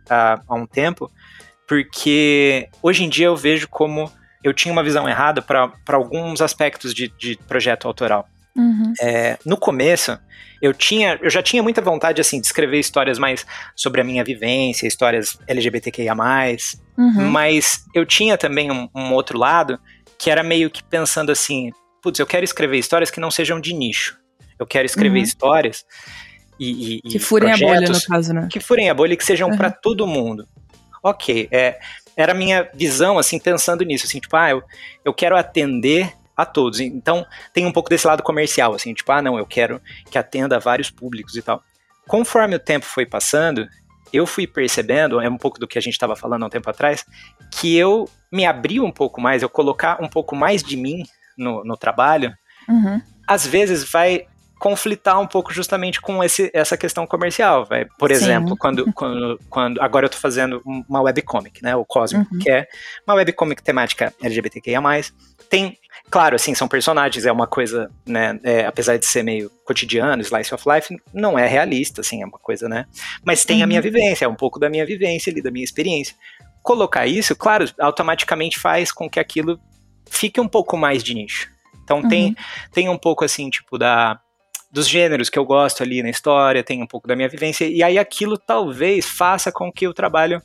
[0.10, 1.12] há, há um tempo,
[1.70, 4.12] porque hoje em dia eu vejo como
[4.44, 8.28] eu tinha uma visão errada para alguns aspectos de, de projeto autoral.
[8.56, 8.92] Uhum.
[9.00, 10.18] É, no começo,
[10.60, 13.46] eu tinha, eu já tinha muita vontade assim de escrever histórias mais
[13.76, 16.16] sobre a minha vivência, histórias LGBTQIA+,
[16.98, 17.30] uhum.
[17.30, 19.80] mas eu tinha também um, um, outro lado
[20.18, 23.74] que era meio que pensando assim, putz, eu quero escrever histórias que não sejam de
[23.74, 24.18] nicho.
[24.58, 25.24] Eu quero escrever uhum.
[25.24, 25.86] histórias
[26.60, 28.48] e, e, que furem a bolha no caso, né?
[28.52, 30.46] Que furem a bolha e que sejam para todo mundo.
[31.02, 31.80] Ok, é,
[32.16, 34.64] era a minha visão assim pensando nisso, assim tipo, ah, eu,
[35.06, 36.80] eu quero atender a todos.
[36.80, 40.56] Então, tem um pouco desse lado comercial, assim, tipo, ah, não, eu quero que atenda
[40.56, 41.62] a vários públicos e tal.
[42.08, 43.68] Conforme o tempo foi passando,
[44.12, 46.70] eu fui percebendo, é um pouco do que a gente estava falando há um tempo
[46.70, 47.06] atrás,
[47.52, 51.04] que eu me abri um pouco mais, eu colocar um pouco mais de mim
[51.38, 52.34] no, no trabalho,
[52.68, 53.02] uhum.
[53.28, 54.26] às vezes vai
[54.60, 57.66] conflitar um pouco justamente com esse, essa questão comercial.
[57.66, 57.86] Vai.
[57.98, 62.40] Por exemplo, quando, quando, quando agora eu estou fazendo uma webcomic, né, o Cosmic, uhum.
[62.40, 62.68] que é
[63.08, 64.82] uma webcomic temática LGBTQIA+,
[65.50, 65.78] tem
[66.10, 70.54] Claro, assim, são personagens, é uma coisa, né, é, apesar de ser meio cotidiano, slice
[70.56, 72.86] of life, não é realista, assim, é uma coisa, né,
[73.24, 73.64] mas tem uhum.
[73.64, 73.84] a minha uhum.
[73.84, 76.16] vivência, é um pouco da minha vivência ali, da minha experiência.
[76.64, 79.60] Colocar isso, claro, automaticamente faz com que aquilo
[80.10, 81.52] fique um pouco mais de nicho.
[81.84, 82.08] Então uhum.
[82.08, 82.36] tem,
[82.72, 84.20] tem um pouco, assim, tipo, da
[84.72, 87.82] dos gêneros que eu gosto ali na história, tem um pouco da minha vivência, e
[87.82, 90.42] aí aquilo talvez faça com que o trabalho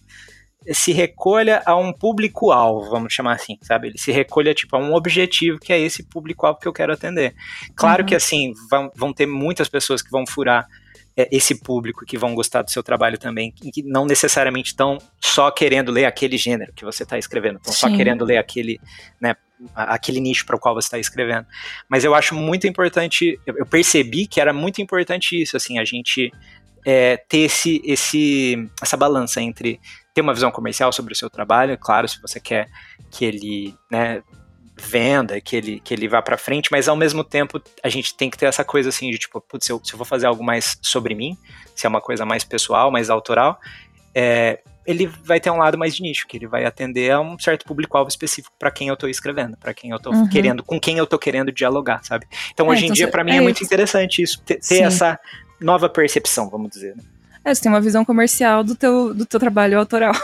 [0.72, 3.88] se recolha a um público-alvo, vamos chamar assim, sabe?
[3.88, 7.34] Ele se recolha, tipo, a um objetivo que é esse público-alvo que eu quero atender.
[7.76, 8.08] Claro uhum.
[8.08, 10.66] que, assim, vão, vão ter muitas pessoas que vão furar
[11.16, 15.50] é, esse público que vão gostar do seu trabalho também, que não necessariamente estão só
[15.50, 18.80] querendo ler aquele gênero que você está escrevendo, estão só querendo ler aquele,
[19.20, 19.36] né,
[19.74, 21.46] aquele nicho para o qual você está escrevendo.
[21.88, 26.32] Mas eu acho muito importante, eu percebi que era muito importante isso, assim, a gente
[26.84, 29.80] é, ter esse, esse, essa balança entre
[30.12, 32.68] ter uma visão comercial sobre o seu trabalho, claro, se você quer
[33.10, 34.22] que ele, né,
[34.76, 38.28] venda, que ele, que ele vá para frente, mas ao mesmo tempo a gente tem
[38.28, 40.44] que ter essa coisa assim de tipo, putz, se eu, se eu vou fazer algo
[40.44, 41.36] mais sobre mim,
[41.74, 43.58] se é uma coisa mais pessoal, mais autoral,
[44.14, 47.38] é, ele vai ter um lado mais de nicho, que ele vai atender a um
[47.38, 50.28] certo público-alvo específico para quem eu estou escrevendo, para quem eu estou uhum.
[50.28, 52.26] querendo, com quem eu estou querendo dialogar, sabe?
[52.52, 54.82] Então, é, hoje em então dia, para mim, é, é muito interessante isso, ter, ter
[54.82, 55.18] essa
[55.60, 56.96] nova percepção, vamos dizer.
[56.96, 57.02] Né?
[57.44, 60.14] É, você tem uma visão comercial do teu, do teu trabalho autoral.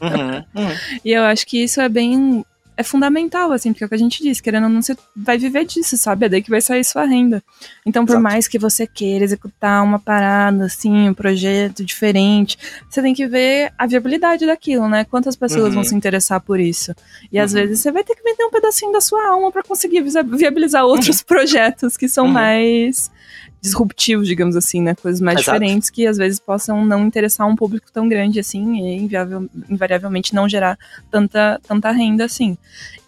[0.00, 0.76] Uhum, uhum.
[1.04, 2.44] e eu acho que isso é bem
[2.76, 5.38] é fundamental, assim, porque é o que a gente disse, querendo ou não, você vai
[5.38, 6.26] viver disso, sabe?
[6.26, 7.42] É daí que vai sair sua renda.
[7.86, 8.22] Então, por Exato.
[8.22, 12.58] mais que você queira executar uma parada, assim, um projeto diferente,
[12.88, 15.04] você tem que ver a viabilidade daquilo, né?
[15.04, 15.74] Quantas pessoas uhum.
[15.74, 16.94] vão se interessar por isso.
[17.32, 17.44] E uhum.
[17.44, 20.84] às vezes você vai ter que vender um pedacinho da sua alma para conseguir viabilizar
[20.86, 21.26] outros uhum.
[21.26, 22.32] projetos que são uhum.
[22.32, 23.10] mais
[23.60, 24.94] disruptivos, digamos assim, né?
[24.94, 25.58] Coisas mais Exato.
[25.58, 30.34] diferentes que às vezes possam não interessar um público tão grande assim e inviável, invariavelmente
[30.34, 30.78] não gerar
[31.10, 32.56] tanta, tanta renda assim.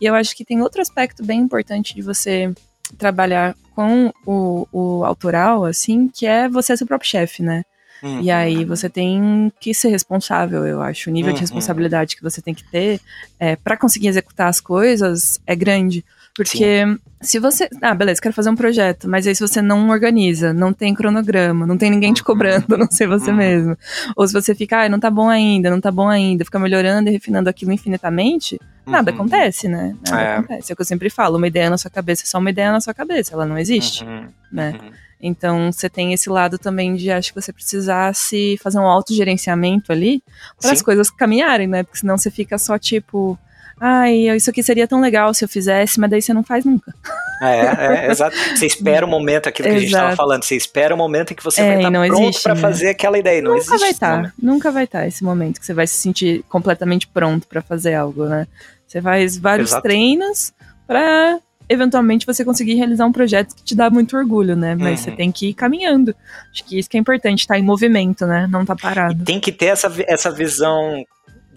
[0.00, 2.52] E eu acho que tem outro aspecto bem importante de você
[2.96, 7.64] trabalhar com o, o autoral, assim, que é você ser seu próprio chefe, né?
[8.02, 8.20] Uhum.
[8.22, 11.10] E aí você tem que ser responsável, eu acho.
[11.10, 11.34] O nível uhum.
[11.34, 13.00] de responsabilidade que você tem que ter
[13.38, 16.04] é, para conseguir executar as coisas é grande.
[16.38, 16.98] Porque Sim.
[17.20, 17.68] se você.
[17.82, 21.66] Ah, beleza, quero fazer um projeto, mas aí se você não organiza, não tem cronograma,
[21.66, 22.26] não tem ninguém te uhum.
[22.26, 23.36] cobrando, não sei você uhum.
[23.36, 23.76] mesmo.
[24.14, 27.08] Ou se você fica, ah, não tá bom ainda, não tá bom ainda, fica melhorando
[27.08, 29.16] e refinando aquilo infinitamente, nada uhum.
[29.16, 29.96] acontece, né?
[30.08, 30.36] Nada é.
[30.36, 30.70] acontece.
[30.70, 32.70] É o que eu sempre falo, uma ideia na sua cabeça é só uma ideia
[32.70, 34.28] na sua cabeça, ela não existe, uhum.
[34.52, 34.78] né?
[34.80, 34.90] Uhum.
[35.20, 40.22] Então você tem esse lado também de acho que você precisasse fazer um autogerenciamento ali
[40.60, 41.82] para as coisas caminharem, né?
[41.82, 43.36] Porque senão você fica só tipo,
[43.80, 46.94] ai, isso aqui seria tão legal se eu fizesse, mas daí você não faz nunca.
[47.40, 48.36] É, é exato.
[48.36, 49.76] Você espera o momento, aquilo que exato.
[49.76, 52.06] a gente estava falando, você espera o momento em que você é, vai estar tá
[52.06, 52.60] pronto para né?
[52.60, 53.42] fazer aquela ideia.
[53.42, 55.86] Não nunca existe vai estar, tá, nunca vai estar tá esse momento que você vai
[55.86, 58.46] se sentir completamente pronto para fazer algo, né?
[58.86, 59.82] Você faz vários exato.
[59.82, 60.52] treinos
[60.86, 64.74] para eventualmente você conseguir realizar um projeto que te dá muito orgulho, né?
[64.74, 65.04] Mas uhum.
[65.04, 66.14] você tem que ir caminhando.
[66.50, 68.48] Acho que isso que é importante, estar tá em movimento, né?
[68.50, 69.22] Não tá parado.
[69.22, 71.04] E tem que ter essa, essa visão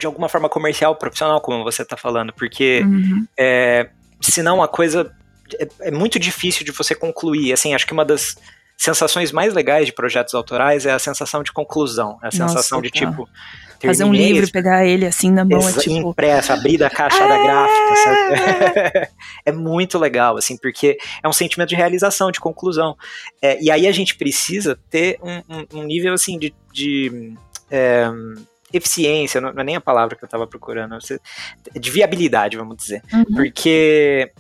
[0.02, 3.26] de alguma forma comercial, profissional, como você está falando, porque uhum.
[3.38, 3.88] é,
[4.20, 5.14] senão a coisa
[5.60, 7.54] é, é, muito difícil de você concluir.
[7.54, 8.36] Assim, acho que uma das
[8.76, 13.00] sensações mais legais de projetos autorais é a sensação de conclusão, a sensação Nossa, de
[13.00, 13.00] tá.
[13.00, 13.30] tipo
[13.80, 17.28] fazer um livro, pegar ele assim na mão, é tipo impresso, abrir da caixa é...
[17.28, 19.08] da gráfica, sabe?
[19.46, 22.96] é muito legal, assim, porque é um sentimento de realização, de conclusão.
[23.40, 27.34] É, e aí a gente precisa ter um, um, um nível assim de, de
[27.70, 28.08] é,
[28.74, 30.98] eficiência, não, é nem a palavra que eu estava procurando,
[31.74, 33.02] de viabilidade, vamos dizer.
[33.14, 33.26] Uhum.
[33.36, 34.32] Porque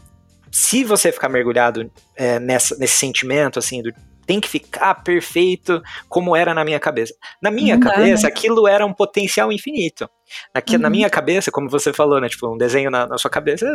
[0.51, 3.93] se você ficar mergulhado é, nessa, nesse sentimento, assim, do
[4.25, 7.13] tem que ficar perfeito como era na minha cabeça.
[7.41, 8.34] Na minha Não cabeça, dá, né?
[8.34, 10.09] aquilo era um potencial infinito.
[10.53, 10.82] Aqui, uhum.
[10.82, 12.29] Na minha cabeça, como você falou, né?
[12.29, 13.65] Tipo, um desenho na, na sua cabeça,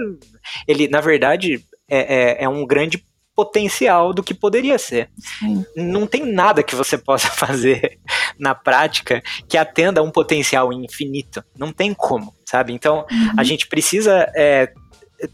[0.67, 3.05] ele, na verdade, é, é, é um grande
[3.37, 5.11] potencial do que poderia ser.
[5.19, 5.65] Sim.
[5.77, 8.01] Não tem nada que você possa fazer
[8.39, 11.45] na prática que atenda a um potencial infinito.
[11.57, 12.73] Não tem como, sabe?
[12.73, 13.33] Então, uhum.
[13.37, 14.73] a gente precisa é,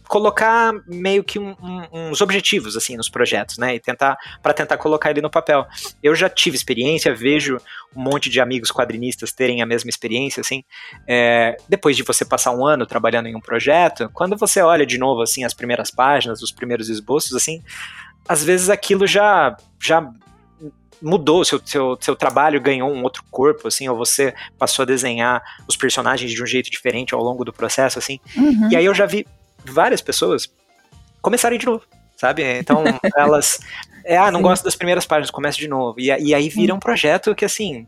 [0.08, 3.74] colocar meio que um, um, uns objetivos assim nos projetos, né?
[3.74, 5.66] E tentar para tentar colocar ele no papel.
[6.02, 7.58] Eu já tive experiência, vejo
[7.94, 10.64] um monte de amigos quadrinistas terem a mesma experiência, assim.
[11.06, 14.98] É, depois de você passar um ano trabalhando em um projeto, quando você olha de
[14.98, 17.62] novo assim as primeiras páginas, os primeiros esboços, assim,
[18.28, 20.08] às vezes aquilo já já
[21.02, 25.42] mudou, seu, seu, seu trabalho ganhou um outro corpo, assim, ou você passou a desenhar
[25.66, 28.20] os personagens de um jeito diferente ao longo do processo, assim.
[28.36, 28.70] Uhum.
[28.70, 29.26] E aí eu já vi
[29.64, 30.52] várias pessoas
[31.20, 31.84] começarem de novo,
[32.16, 32.42] sabe?
[32.58, 32.84] Então
[33.16, 33.60] elas.
[34.04, 34.46] É, ah, não Sim.
[34.46, 36.00] gosto das primeiras páginas, começa de novo.
[36.00, 37.86] E, e aí vira um projeto que, assim,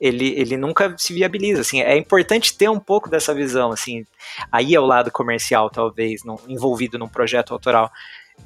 [0.00, 4.04] ele, ele nunca se viabiliza, assim, é importante ter um pouco dessa visão, assim,
[4.52, 7.90] aí é o lado comercial, talvez, no, envolvido num projeto autoral,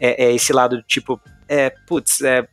[0.01, 2.47] é, é esse lado, tipo, é, putz, é,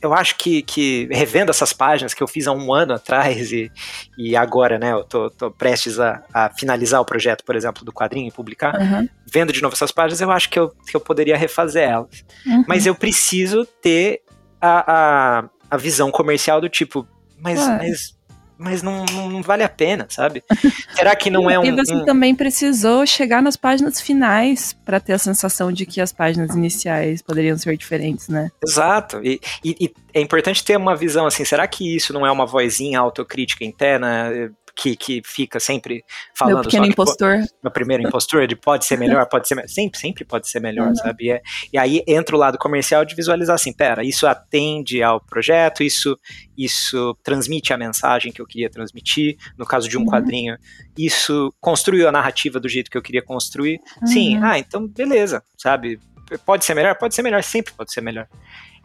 [0.00, 3.70] eu acho que, que revendo essas páginas que eu fiz há um ano atrás e,
[4.16, 7.92] e agora, né, eu tô, tô prestes a, a finalizar o projeto, por exemplo, do
[7.92, 9.08] quadrinho e publicar, uhum.
[9.30, 12.24] vendo de novo essas páginas, eu acho que eu, que eu poderia refazer elas.
[12.46, 12.64] Uhum.
[12.66, 14.22] Mas eu preciso ter
[14.60, 17.06] a, a, a visão comercial do tipo,
[17.38, 18.15] mas, mas
[18.58, 20.42] mas não, não, não vale a pena, sabe?
[20.94, 21.64] Será que não é um.
[21.64, 22.04] E você um...
[22.04, 27.22] também precisou chegar nas páginas finais para ter a sensação de que as páginas iniciais
[27.22, 28.50] poderiam ser diferentes, né?
[28.66, 29.20] Exato.
[29.22, 32.46] E, e, e é importante ter uma visão assim: será que isso não é uma
[32.46, 34.30] vozinha autocrítica interna?
[34.76, 36.04] Que, que fica sempre
[36.34, 36.56] falando.
[36.56, 37.38] Meu pequeno impostor.
[37.62, 39.68] meu primeiro impostor, de pode ser melhor, pode ser melhor.
[39.68, 40.94] Sempre, sempre pode ser melhor, uhum.
[40.94, 41.24] sabe?
[41.24, 45.18] E, é, e, aí entra o lado comercial de visualizar assim, pera, isso atende ao
[45.18, 46.16] projeto, isso,
[46.56, 50.06] isso transmite a mensagem que eu queria transmitir, no caso de um uhum.
[50.06, 50.58] quadrinho,
[50.96, 53.80] isso construiu a narrativa do jeito que eu queria construir.
[54.02, 54.06] Uhum.
[54.06, 55.98] Sim, ah, então beleza, sabe?
[56.44, 56.96] Pode ser melhor?
[56.96, 58.28] Pode ser melhor, sempre pode ser melhor.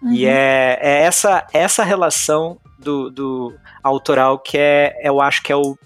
[0.04, 0.32] E uhum.
[0.32, 5.78] é, é, essa, essa relação do, do autoral que é, eu acho que é o,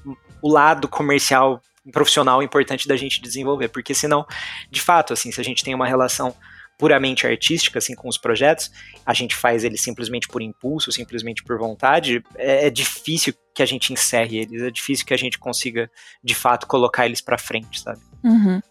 [0.41, 1.61] o lado comercial
[1.91, 4.25] profissional importante da gente desenvolver, porque senão,
[4.71, 6.33] de fato, assim, se a gente tem uma relação
[6.77, 8.71] puramente artística, assim, com os projetos,
[9.05, 13.65] a gente faz eles simplesmente por impulso, simplesmente por vontade, é, é difícil que a
[13.65, 15.89] gente encerre eles, é difícil que a gente consiga,
[16.23, 18.01] de fato, colocar eles para frente, sabe?
[18.23, 18.61] Uhum.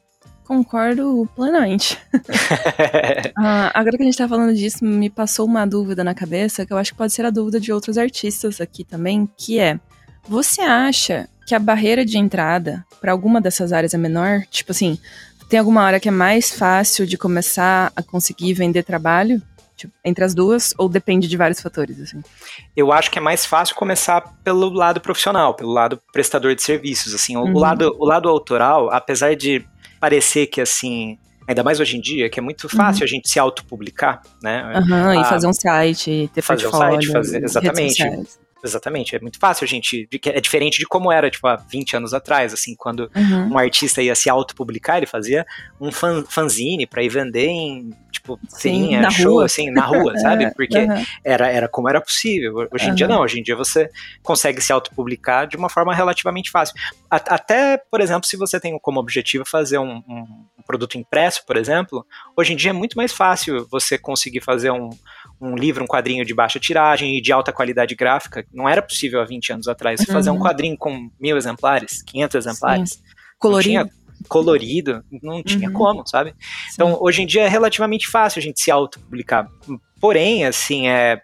[0.45, 1.99] Concordo plenamente.
[3.37, 6.73] ah, agora que a gente tá falando disso, me passou uma dúvida na cabeça, que
[6.73, 9.81] eu acho que pode ser a dúvida de outros artistas aqui também, que é:
[10.29, 14.43] você acha que a barreira de entrada para alguma dessas áreas é menor?
[14.51, 14.99] Tipo assim,
[15.49, 19.41] tem alguma área que é mais fácil de começar a conseguir vender trabalho?
[19.77, 22.23] Tipo, entre as duas, ou depende de vários fatores, assim?
[22.77, 27.13] Eu acho que é mais fácil começar pelo lado profissional, pelo lado prestador de serviços,
[27.13, 27.53] assim, uhum.
[27.55, 29.67] o, lado, o lado autoral, apesar de
[30.05, 33.05] parecer que assim, ainda mais hoje em dia, que é muito fácil uhum.
[33.05, 34.83] a gente se autopublicar, né?
[34.87, 38.03] Uhum, a, e fazer um site, ter fazer um site, fazer, exatamente.
[38.63, 40.09] Exatamente, é muito fácil a gente.
[40.25, 43.53] É diferente de como era, tipo, há 20 anos atrás, assim, quando uhum.
[43.53, 45.47] um artista ia se autopublicar, ele fazia
[45.79, 47.91] um fan, fanzine para ir vender em,
[48.25, 49.45] tipo, Sim, na show, rua.
[49.45, 50.51] assim, na rua, sabe?
[50.55, 51.05] Porque uhum.
[51.23, 52.67] era, era como era possível.
[52.73, 52.95] Hoje em uhum.
[52.95, 53.91] dia não, hoje em dia você
[54.23, 56.75] consegue se autopublicar de uma forma relativamente fácil.
[57.11, 62.05] Até, por exemplo, se você tem como objetivo fazer um, um produto impresso, por exemplo,
[62.37, 64.89] hoje em dia é muito mais fácil você conseguir fazer um,
[65.41, 68.45] um livro, um quadrinho de baixa tiragem e de alta qualidade gráfica.
[68.53, 70.01] Não era possível há 20 anos atrás.
[70.01, 70.17] Você uhum.
[70.17, 70.41] fazer um uhum.
[70.41, 72.91] quadrinho com mil exemplares, 500 exemplares.
[72.91, 73.03] Sim.
[73.39, 73.91] Colorido.
[74.29, 75.75] Colorido, não tinha uhum.
[75.75, 76.31] como, sabe?
[76.31, 76.75] Sim.
[76.75, 79.49] Então, hoje em dia é relativamente fácil a gente se autopublicar.
[80.01, 81.23] Porém, assim, é,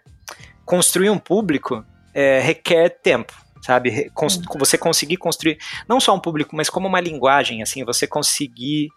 [0.65, 4.09] construir um público é, requer tempo sabe?
[4.15, 8.89] Cons você conseguir construir não só um público, mas como uma linguagem, assim, você conseguir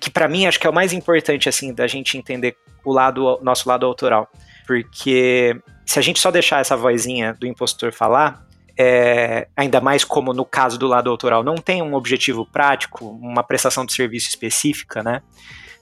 [0.00, 3.38] que para mim acho que é o mais importante assim da gente entender o lado
[3.42, 4.30] nosso lado autoral.
[4.66, 5.54] Porque
[5.84, 8.46] se a gente só deixar essa vozinha do impostor falar,
[8.82, 13.44] é, ainda mais como no caso do lado autoral, não tem um objetivo prático, uma
[13.44, 15.22] prestação de serviço específica, né?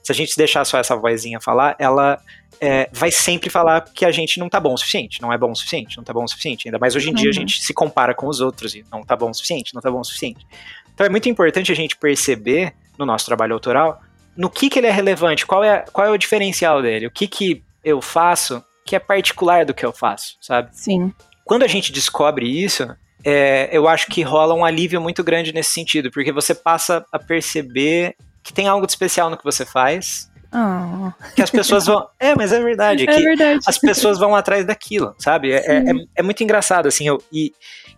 [0.03, 2.19] Se a gente deixar só essa vozinha falar, ela
[2.59, 5.51] é, vai sempre falar que a gente não tá bom o suficiente, não é bom
[5.51, 6.67] o suficiente, não tá bom o suficiente.
[6.67, 7.15] Ainda mais hoje em uhum.
[7.15, 9.81] dia a gente se compara com os outros e não tá bom o suficiente, não
[9.81, 10.45] tá bom o suficiente.
[10.93, 13.99] Então é muito importante a gente perceber no nosso trabalho autoral
[14.37, 17.27] no que, que ele é relevante, qual é, qual é o diferencial dele, o que,
[17.27, 20.69] que eu faço que é particular do que eu faço, sabe?
[20.73, 21.13] Sim.
[21.51, 22.87] Quando a gente descobre isso,
[23.25, 27.19] é, eu acho que rola um alívio muito grande nesse sentido, porque você passa a
[27.19, 30.31] perceber que tem algo de especial no que você faz.
[30.53, 31.11] Oh.
[31.35, 32.07] Que as pessoas vão.
[32.17, 33.03] É, mas é verdade.
[33.05, 33.59] É verdade.
[33.67, 35.51] As pessoas vão atrás daquilo, sabe?
[35.51, 35.83] É, é,
[36.15, 37.05] é, muito engraçado, assim.
[37.05, 37.51] Eu, e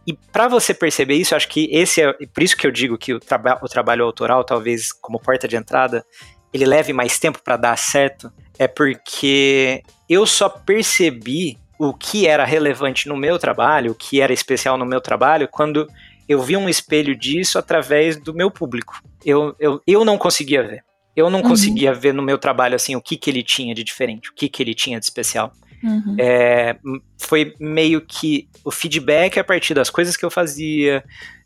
[0.08, 2.12] e para você perceber isso, acho que esse é.
[2.12, 5.56] Por isso que eu digo que o, traba o trabalho autoral, talvez como porta de
[5.56, 6.04] entrada,
[6.51, 12.45] ele leve mais tempo para dar certo, é porque eu só percebi o que era
[12.45, 15.88] relevante no meu trabalho, o que era especial no meu trabalho, quando
[16.27, 19.01] eu vi um espelho disso através do meu público.
[19.25, 20.84] Eu, eu, eu não conseguia ver.
[21.15, 21.49] Eu não uhum.
[21.49, 24.49] conseguia ver no meu trabalho assim o que, que ele tinha de diferente, o que,
[24.49, 25.53] que ele tinha de especial.
[25.84, 26.15] Uhum.
[26.17, 26.77] É,
[27.19, 31.03] foi meio que o feedback a partir das coisas que eu fazia,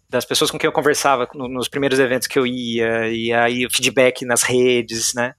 [0.10, 3.70] das pessoas com quem eu conversava nos primeiros eventos que eu ia, e aí o
[3.70, 5.34] feedback nas redes, né?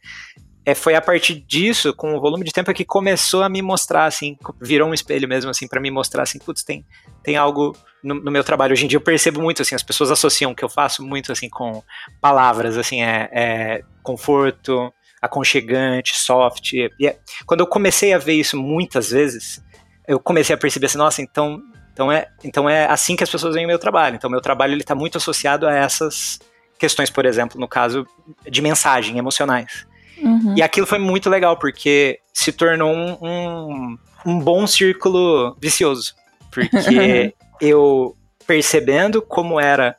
[0.69, 4.05] É, foi a partir disso, com o volume de tempo, que começou a me mostrar,
[4.05, 6.85] assim, virou um espelho mesmo, assim, para me mostrar, assim, putz, tem,
[7.23, 8.75] tem algo no, no, meu trabalho.
[8.75, 11.33] Hoje em dia eu percebo muito, assim, as pessoas associam o que eu faço muito,
[11.33, 11.83] assim, com
[12.21, 14.93] palavras, assim, é, é conforto,
[15.23, 16.75] aconchegante, soft.
[16.75, 19.65] E é, quando eu comecei a ver isso muitas vezes,
[20.07, 21.63] eu comecei a perceber assim, nossa, então
[21.95, 24.17] então é, então é assim que as pessoas veem o meu trabalho.
[24.17, 26.39] Então, meu trabalho está muito associado a essas
[26.79, 28.07] questões, por exemplo, no caso
[28.47, 29.88] de mensagem, emocionais.
[30.23, 30.55] Uhum.
[30.57, 36.15] E aquilo foi muito legal, porque se tornou um, um, um bom círculo vicioso.
[36.51, 38.17] Porque eu,
[38.47, 39.97] percebendo como era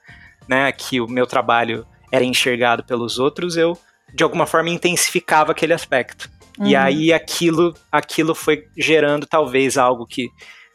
[0.47, 3.77] né, que o meu trabalho era enxergado pelos outros, eu,
[4.13, 6.29] de alguma forma, intensificava aquele aspecto.
[6.57, 6.67] Uhum.
[6.67, 10.27] E aí aquilo, aquilo foi gerando talvez algo que,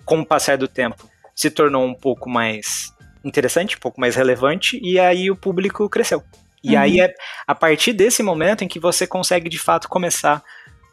[0.05, 2.93] com o passar do tempo, se tornou um pouco mais
[3.25, 6.23] interessante, um pouco mais relevante, e aí o público cresceu.
[6.65, 6.81] E uhum.
[6.81, 7.13] aí é
[7.47, 10.43] a partir desse momento em que você consegue de fato começar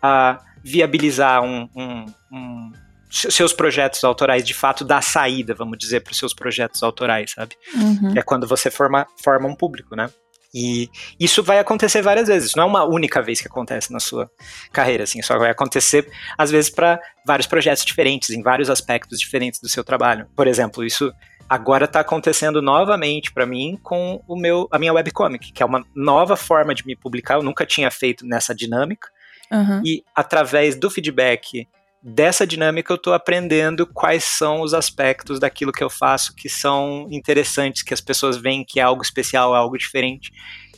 [0.02, 2.72] a viabilizar um, um, um
[3.10, 7.56] seus projetos autorais, de fato, dar saída, vamos dizer, para os seus projetos autorais, sabe?
[7.76, 8.14] Uhum.
[8.16, 10.10] É quando você forma, forma um público, né?
[10.54, 14.30] E isso vai acontecer várias vezes, não é uma única vez que acontece na sua
[14.72, 19.62] carreira, assim, só vai acontecer às vezes para vários projetos diferentes, em vários aspectos diferentes
[19.62, 20.28] do seu trabalho.
[20.36, 21.12] Por exemplo, isso
[21.52, 25.86] agora está acontecendo novamente para mim com o meu a minha webcomic, que é uma
[25.94, 29.10] nova forma de me publicar, eu nunca tinha feito nessa dinâmica.
[29.52, 29.82] Uhum.
[29.86, 31.68] E através do feedback
[32.02, 37.06] dessa dinâmica eu estou aprendendo quais são os aspectos daquilo que eu faço que são
[37.12, 40.32] interessantes, que as pessoas veem que é algo especial, algo diferente.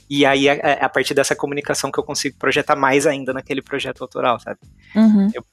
[0.10, 3.62] E aí é, é a partir dessa comunicação que eu consigo projetar mais ainda naquele
[3.62, 4.60] projeto autoral, sabe?
[4.96, 5.30] Uhum.
[5.36, 5.46] Eu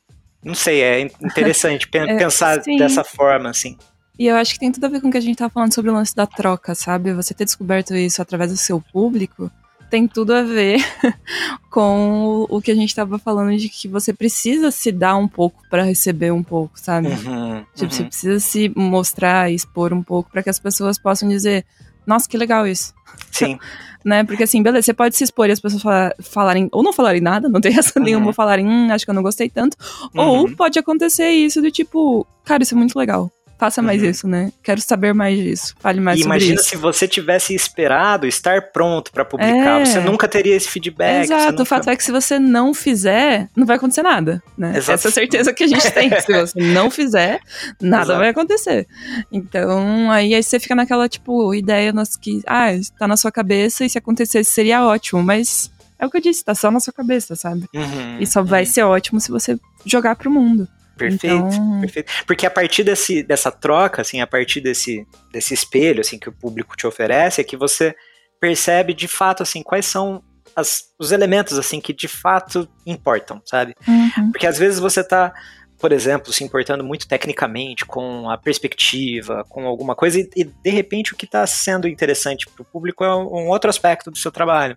[0.42, 2.78] não sei, é interessante é, pensar sim.
[2.78, 3.76] dessa forma, assim.
[4.20, 5.72] E eu acho que tem tudo a ver com o que a gente estava falando
[5.72, 7.10] sobre o lance da troca, sabe?
[7.14, 9.50] Você ter descoberto isso através do seu público
[9.88, 10.78] tem tudo a ver
[11.72, 15.62] com o, que a gente estava falando de que você precisa se dar um pouco
[15.70, 17.08] para receber um pouco, sabe?
[17.08, 17.90] Uhum, tipo, uhum.
[17.90, 21.64] você precisa se mostrar, expor um pouco para que as pessoas possam dizer,
[22.06, 22.92] nossa, que legal isso.
[23.32, 23.58] Sim.
[24.04, 24.22] né?
[24.22, 27.22] Porque assim, beleza, você pode se expor e as pessoas falar, falarem, ou não falarem
[27.22, 28.04] nada, não tem essa uhum.
[28.04, 29.78] nenhuma, falarem, hum, acho que eu não gostei tanto.
[30.14, 30.54] Ou uhum.
[30.54, 33.32] pode acontecer isso do tipo, cara, isso é muito legal.
[33.60, 34.08] Faça mais uhum.
[34.08, 34.50] isso, né?
[34.62, 35.74] Quero saber mais disso.
[35.78, 39.82] Fale mais e sobre imagina se você tivesse esperado estar pronto para publicar.
[39.82, 39.84] É.
[39.84, 41.24] Você nunca teria esse feedback.
[41.24, 41.50] Exato.
[41.50, 41.62] Nunca...
[41.62, 44.70] O fato é que se você não fizer, não vai acontecer nada, né?
[44.70, 44.92] Exato.
[44.92, 46.08] Essa é a certeza que a gente tem.
[46.22, 47.38] se você não fizer,
[47.78, 48.18] nada Exato.
[48.18, 48.86] vai acontecer.
[49.30, 53.84] Então, aí, aí você fica naquela, tipo, ideia nas que, ah, tá na sua cabeça
[53.84, 56.94] e se acontecesse seria ótimo, mas é o que eu disse, tá só na sua
[56.94, 57.68] cabeça, sabe?
[57.74, 58.46] Uhum, e só uhum.
[58.46, 60.66] vai ser ótimo se você jogar pro mundo.
[61.08, 61.80] Perfeito, então...
[61.80, 62.12] perfeito.
[62.26, 66.32] Porque a partir desse, dessa troca, assim, a partir desse, desse espelho, assim, que o
[66.32, 67.94] público te oferece, é que você
[68.40, 70.22] percebe de fato, assim, quais são
[70.54, 73.74] as, os elementos, assim, que de fato importam, sabe?
[73.86, 74.30] Uhum.
[74.32, 75.32] Porque às vezes você tá
[75.80, 80.70] por exemplo, se importando muito tecnicamente com a perspectiva, com alguma coisa, e, e de
[80.70, 84.30] repente o que está sendo interessante para o público é um outro aspecto do seu
[84.30, 84.76] trabalho.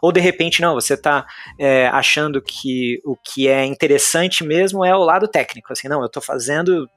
[0.00, 1.26] Ou de repente, não, você está
[1.58, 6.06] é, achando que o que é interessante mesmo é o lado técnico, assim, não, eu
[6.06, 6.88] estou fazendo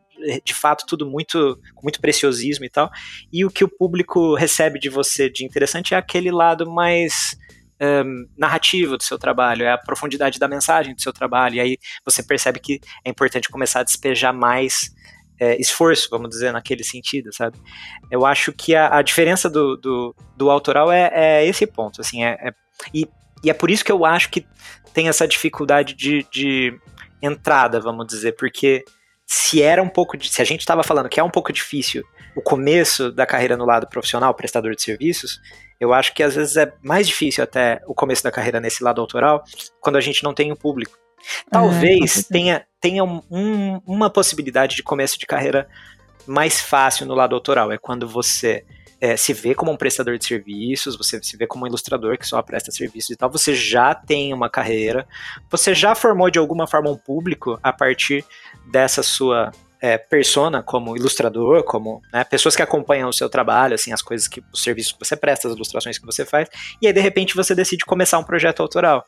[0.43, 2.89] de fato tudo muito muito preciosismo e tal,
[3.31, 7.37] e o que o público recebe de você de interessante é aquele lado mais
[7.81, 11.77] um, narrativa do seu trabalho, é a profundidade da mensagem do seu trabalho, e aí
[12.05, 14.93] você percebe que é importante começar a despejar mais
[15.39, 17.57] é, esforço, vamos dizer, naquele sentido, sabe?
[18.11, 22.23] Eu acho que a, a diferença do, do, do, autoral é, é esse ponto, assim,
[22.23, 22.51] é, é,
[22.93, 23.07] e,
[23.43, 24.45] e é por isso que eu acho que
[24.93, 26.77] tem essa dificuldade de, de
[27.21, 28.83] entrada, vamos dizer, porque
[29.25, 32.03] se era um pouco, de, se a gente estava falando que é um pouco difícil
[32.35, 35.39] o começo da carreira no lado profissional, prestador de serviços,
[35.79, 38.99] eu acho que às vezes é mais difícil até o começo da carreira nesse lado
[38.99, 39.43] autoral,
[39.79, 40.97] quando a gente não tem um público.
[41.51, 45.67] Talvez é, tenha, tenha um, uma possibilidade de começo de carreira
[46.25, 47.71] mais fácil no lado autoral.
[47.71, 48.65] É quando você
[49.01, 52.27] é, se vê como um prestador de serviços, você se vê como um ilustrador que
[52.27, 55.07] só presta serviços e tal, você já tem uma carreira,
[55.49, 58.25] você já formou de alguma forma um público a partir
[58.69, 59.51] dessa sua
[59.81, 64.27] é, persona como ilustrador, como né, pessoas que acompanham o seu trabalho, assim, as coisas
[64.27, 66.49] que, os serviços que você presta, as ilustrações que você faz,
[66.81, 69.05] e aí de repente você decide começar um projeto autoral.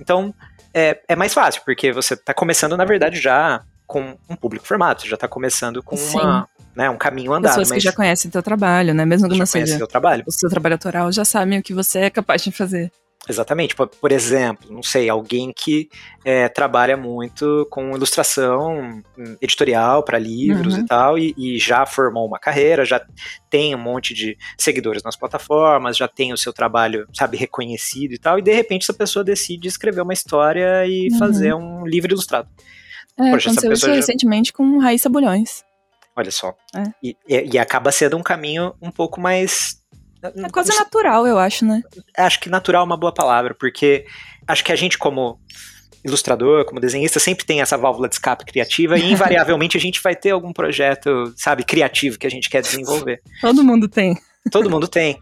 [0.00, 0.34] Então
[0.74, 5.00] é, é mais fácil, porque você está começando, na verdade, já com um público formado,
[5.00, 6.46] você já está começando com uma,
[6.76, 7.56] né, um caminho andado.
[7.56, 9.06] Pessoas que já conhecem o teu trabalho, né?
[9.06, 10.24] Mesmo que não seja trabalho.
[10.26, 12.92] o seu trabalho autoral, já sabem o que você é capaz de fazer.
[13.26, 13.74] Exatamente.
[13.74, 15.88] Por, por, exemplo, não sei, alguém que
[16.24, 19.02] é, trabalha muito com ilustração
[19.40, 20.80] editorial para livros uhum.
[20.80, 23.04] e tal, e, e, já formou uma carreira, já
[23.50, 28.18] tem um monte de seguidores nas plataformas, já tem o seu trabalho, sabe, reconhecido e
[28.18, 31.18] tal, e de repente essa pessoa decide escrever uma história e uhum.
[31.18, 32.48] fazer um livro ilustrado.
[33.18, 33.94] É, Poxa, aconteceu isso já...
[33.94, 35.64] recentemente com Raíssa Bulhões.
[36.16, 36.54] Olha só.
[36.74, 36.82] É.
[37.02, 39.77] E, e, e acaba sendo um caminho um pouco mais
[40.22, 41.82] é quase natural, eu acho, né?
[42.16, 44.04] Acho que natural é uma boa palavra, porque
[44.46, 45.40] acho que a gente, como
[46.04, 50.16] ilustrador, como desenhista, sempre tem essa válvula de escape criativa e invariavelmente a gente vai
[50.16, 53.20] ter algum projeto, sabe, criativo que a gente quer desenvolver.
[53.40, 54.16] Todo mundo tem.
[54.50, 55.20] Todo mundo tem.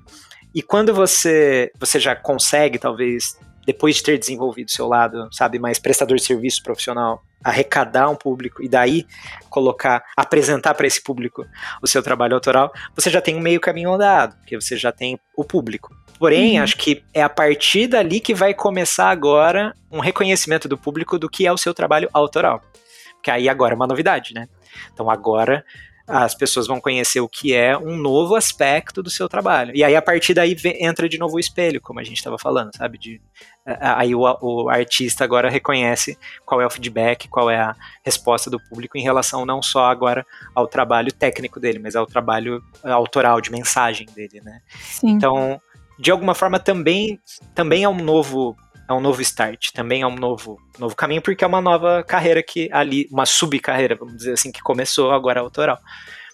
[0.55, 3.37] E quando você, você já consegue, talvez,
[3.67, 8.63] depois de ter desenvolvido seu lado, sabe, mais prestador de serviço profissional, arrecadar um público
[8.63, 9.05] e daí
[9.51, 11.45] colocar, apresentar para esse público
[11.83, 15.19] o seu trabalho autoral, você já tem um meio caminho andado, porque você já tem
[15.37, 15.93] o público.
[16.17, 16.63] Porém, uhum.
[16.63, 21.29] acho que é a partir dali que vai começar agora um reconhecimento do público do
[21.29, 22.63] que é o seu trabalho autoral.
[23.15, 24.49] Porque aí agora é uma novidade, né?
[24.93, 25.65] Então agora
[26.07, 29.73] as pessoas vão conhecer o que é um novo aspecto do seu trabalho.
[29.75, 32.71] E aí, a partir daí, entra de novo o espelho, como a gente estava falando,
[32.77, 32.97] sabe?
[32.97, 33.21] De,
[33.81, 38.61] aí o, o, artista agora reconhece qual é o feedback, qual é a resposta do
[38.61, 43.51] público em relação não só agora ao trabalho técnico dele, mas ao trabalho autoral, de
[43.51, 44.61] mensagem dele, né?
[44.81, 45.11] Sim.
[45.11, 45.61] Então,
[45.99, 47.21] de alguma forma, também,
[47.55, 48.57] também é um novo
[48.89, 52.41] é um novo start, também é um novo, novo caminho, porque é uma nova carreira
[52.41, 55.79] que ali, uma subcarreira, vamos dizer assim, que começou agora autoral.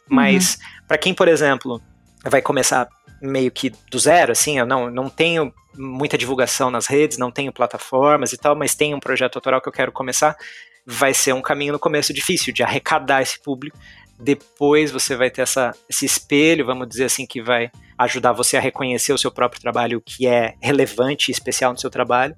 [0.07, 0.87] Mas uhum.
[0.87, 1.81] para quem, por exemplo,
[2.23, 2.87] vai começar
[3.23, 7.53] meio que do zero, assim, eu não, não tenho muita divulgação nas redes, não tenho
[7.53, 10.37] plataformas e tal, mas tenho um projeto autoral que eu quero começar,
[10.85, 13.79] vai ser um caminho no começo difícil de arrecadar esse público.
[14.19, 18.61] Depois você vai ter essa, esse espelho, vamos dizer assim, que vai ajudar você a
[18.61, 22.37] reconhecer o seu próprio trabalho, o que é relevante e especial no seu trabalho.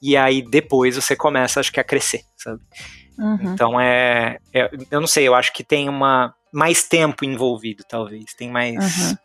[0.00, 2.60] E aí depois você começa, acho que, a crescer, sabe?
[3.18, 3.52] Uhum.
[3.52, 6.34] Então é, é, Eu não sei, eu acho que tem uma.
[6.50, 8.32] Mais tempo envolvido, talvez.
[8.34, 8.76] Tem mais.
[8.76, 9.16] Uhum.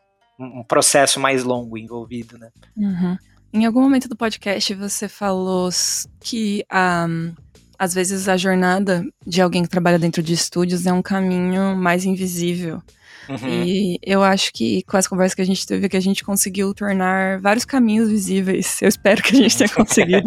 [0.44, 2.50] Um processo mais longo envolvido, né?
[2.76, 3.18] Uhum.
[3.54, 5.70] Em algum momento do podcast você falou
[6.20, 7.34] que um,
[7.78, 12.06] às vezes a jornada de alguém que trabalha dentro de estúdios é um caminho mais
[12.06, 12.82] invisível.
[13.30, 13.64] Uhum.
[13.64, 16.74] E eu acho que com as conversas que a gente teve, que a gente conseguiu
[16.74, 18.82] tornar vários caminhos visíveis.
[18.82, 20.26] Eu espero que a gente tenha conseguido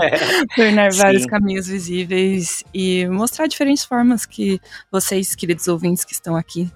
[0.55, 4.61] tornar vários caminhos visíveis e mostrar diferentes formas que
[4.91, 6.71] vocês, queridos ouvintes que estão aqui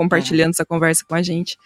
[0.00, 1.58] compartilhando essa conversa com a gente,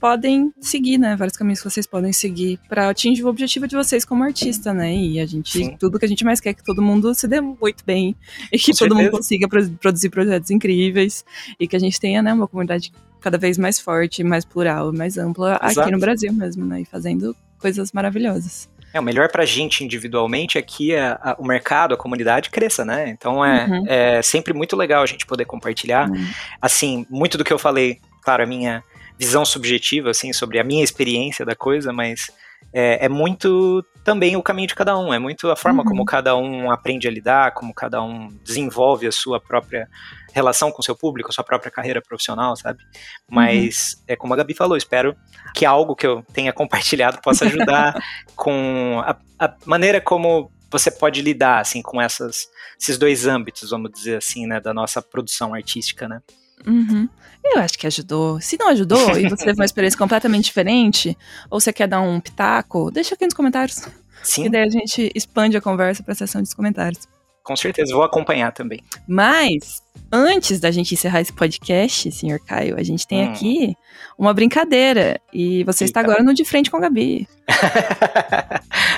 [0.00, 1.14] podem seguir, né?
[1.14, 4.92] Vários caminhos que vocês podem seguir para atingir o objetivo de vocês como artista, né?
[4.92, 5.76] E a gente, Sim.
[5.78, 8.16] tudo que a gente mais quer é que todo mundo se dê muito bem
[8.50, 8.94] e que com todo certeza.
[8.94, 11.24] mundo consiga produzir projetos incríveis
[11.60, 15.16] e que a gente tenha, né, uma comunidade cada vez mais forte, mais plural, mais
[15.16, 15.82] ampla Exato.
[15.82, 16.80] aqui no Brasil mesmo, né?
[16.80, 18.68] E fazendo coisas maravilhosas.
[18.96, 22.48] É, o melhor para a gente individualmente é que a, a, o mercado, a comunidade
[22.48, 23.10] cresça, né?
[23.10, 23.84] Então é, uhum.
[23.86, 26.08] é sempre muito legal a gente poder compartilhar.
[26.08, 26.26] Uhum.
[26.60, 28.82] Assim, muito do que eu falei, claro, a minha
[29.18, 32.30] visão subjetiva, assim, sobre a minha experiência da coisa, mas
[32.72, 35.88] é, é, muito também o caminho de cada um, é muito a forma uhum.
[35.88, 39.88] como cada um aprende a lidar, como cada um desenvolve a sua própria
[40.32, 42.84] relação com o seu público, a sua própria carreira profissional, sabe?
[43.28, 44.04] Mas, uhum.
[44.08, 45.16] é como a Gabi falou, espero
[45.54, 48.00] que algo que eu tenha compartilhado possa ajudar
[48.36, 52.48] com a, a, maneira como você pode lidar, assim, com essas,
[52.78, 56.20] esses dois âmbitos, vamos dizer assim, né, da nossa produção artística, né?
[56.66, 57.08] Uhum.
[57.44, 58.40] Eu acho que ajudou.
[58.40, 61.16] Se não ajudou e você teve uma experiência completamente diferente,
[61.50, 63.86] ou você quer dar um pitaco, deixa aqui nos comentários.
[64.22, 64.46] Sim.
[64.46, 67.06] E daí a gente expande a conversa para a seção de comentários.
[67.46, 68.82] Com certeza, vou acompanhar também.
[69.06, 69.80] Mas,
[70.10, 73.30] antes da gente encerrar esse podcast, senhor Caio, a gente tem hum.
[73.30, 73.76] aqui
[74.18, 75.20] uma brincadeira.
[75.32, 75.90] E você Eita.
[75.90, 77.28] está agora no De Frente com a Gabi.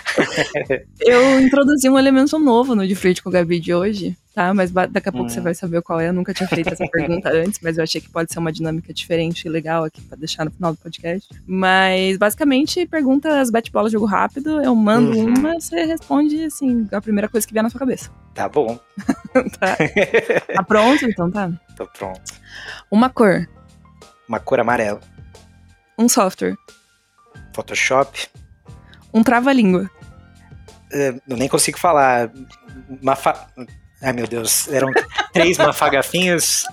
[1.00, 4.52] eu introduzi um elemento novo no De Frente com a Gabi de hoje, tá?
[4.52, 5.28] Mas daqui a pouco hum.
[5.28, 6.08] você vai saber qual é.
[6.08, 8.92] Eu nunca tinha feito essa pergunta antes, mas eu achei que pode ser uma dinâmica
[8.92, 11.28] diferente e legal aqui para deixar no final do podcast.
[11.46, 14.60] Mas basicamente, perguntas bate-bola, jogo rápido.
[14.60, 15.34] Eu mando uhum.
[15.34, 18.10] uma, você responde assim, a primeira coisa que vier na sua cabeça.
[18.34, 18.78] Tá bom.
[19.58, 19.76] tá.
[20.54, 21.04] tá pronto?
[21.04, 21.50] Então tá.
[21.76, 22.20] Tô pronto.
[22.90, 23.48] Uma cor.
[24.28, 25.00] Uma cor amarela.
[25.98, 26.56] Um software.
[27.54, 28.28] Photoshop.
[29.12, 29.90] Um trava-língua.
[30.92, 32.30] Uh, eu nem consigo falar.
[33.02, 33.46] Mafa...
[34.02, 34.68] Ai, meu Deus.
[34.68, 34.90] Eram
[35.32, 36.64] três mafagafinhos.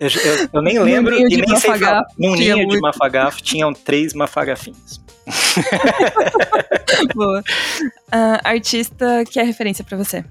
[0.00, 2.04] Eu, eu, eu nem lembro e nem sei falar.
[2.16, 2.74] Num ninho muito.
[2.76, 5.00] de mafagafo tinham três mafagafinhos.
[7.14, 7.40] Boa.
[7.40, 10.24] Uh, artista que é referência para você?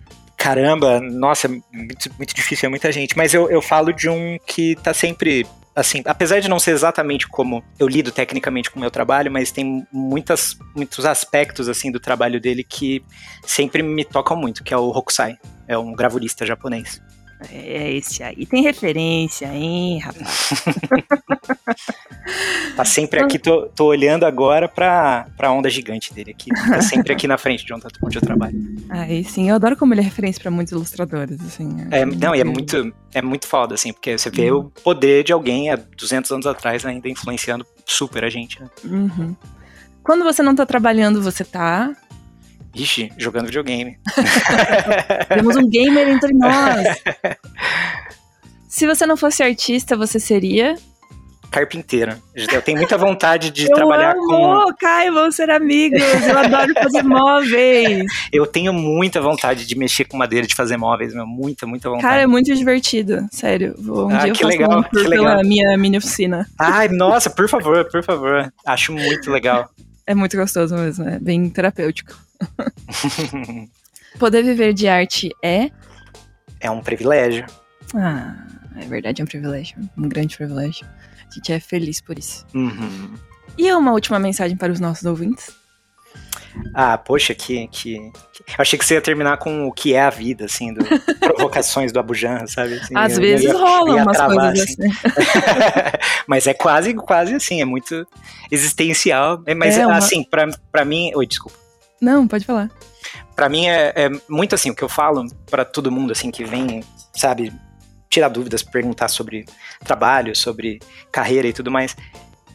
[0.47, 3.17] Caramba, nossa, muito, muito difícil, é muita gente.
[3.17, 5.45] Mas eu, eu falo de um que tá sempre
[5.75, 9.51] assim, apesar de não ser exatamente como eu lido tecnicamente com o meu trabalho, mas
[9.51, 13.03] tem muitas, muitos aspectos, assim, do trabalho dele que
[13.43, 15.35] sempre me tocam muito, que é o Hokusai.
[15.67, 17.01] É um gravurista japonês.
[17.51, 18.45] É esse aí.
[18.47, 20.49] Tem referência, hein, rapaz?
[22.75, 26.49] tá sempre aqui, tô, tô olhando agora pra, pra onda gigante dele aqui.
[26.49, 28.57] Tá sempre aqui na frente de onde, onde eu trabalho.
[28.89, 31.69] Aí sim, eu adoro como ele é referência pra muitos ilustradores, assim.
[31.91, 34.61] É, não, e é muito, é muito foda, assim, porque você vê uhum.
[34.61, 38.67] o poder de alguém há 200 anos atrás ainda influenciando super a gente, né?
[38.83, 39.35] Uhum.
[40.01, 41.93] Quando você não tá trabalhando, você tá
[42.77, 43.97] Ixi, jogando videogame.
[45.29, 46.85] Temos um gamer entre nós.
[48.69, 50.75] Se você não fosse artista, você seria?
[51.49, 52.19] Carpinteira.
[52.35, 54.73] Eu tenho muita vontade de eu trabalhar amo, com.
[54.79, 56.01] Caio, vamos ser amigos.
[56.27, 58.05] Eu adoro fazer móveis.
[58.31, 61.25] Eu tenho muita vontade de mexer com madeira, de fazer móveis, meu.
[61.25, 62.07] Muita, muita vontade.
[62.07, 63.25] Cara, é muito divertido.
[63.31, 63.73] Sério.
[63.79, 65.09] Um ah, dia que eu faço legal, um que legal.
[65.09, 66.45] pela minha mini oficina.
[66.59, 68.53] Ai, nossa, por favor, por favor.
[68.65, 69.69] Acho muito legal.
[70.05, 72.26] É muito gostoso mesmo, é bem terapêutico.
[74.19, 75.69] Poder viver de arte é?
[76.59, 77.45] É um privilégio.
[77.95, 78.35] Ah,
[78.75, 80.87] É verdade, é um privilégio, um grande privilégio.
[81.29, 82.45] A gente é feliz por isso.
[82.53, 83.13] Uhum.
[83.57, 85.55] E uma última mensagem para os nossos ouvintes?
[86.73, 88.11] Ah, poxa, que, que,
[88.57, 90.83] Achei que você ia terminar com o que é a vida, assim, do,
[91.19, 92.75] provocações do Abujan, sabe?
[92.75, 94.89] Assim, Às vezes eu rolam umas travar, coisas assim.
[96.27, 98.05] mas é quase, quase assim, é muito
[98.51, 99.41] existencial.
[99.45, 99.97] É, mas, é uma...
[99.97, 101.11] assim, pra, pra mim.
[101.15, 101.57] Oi, desculpa.
[102.01, 102.69] Não, pode falar.
[103.35, 106.43] Pra mim é, é muito assim, o que eu falo para todo mundo, assim, que
[106.43, 106.83] vem,
[107.13, 107.53] sabe,
[108.09, 109.45] tirar dúvidas, perguntar sobre
[109.79, 110.79] trabalho, sobre
[111.11, 111.95] carreira e tudo mais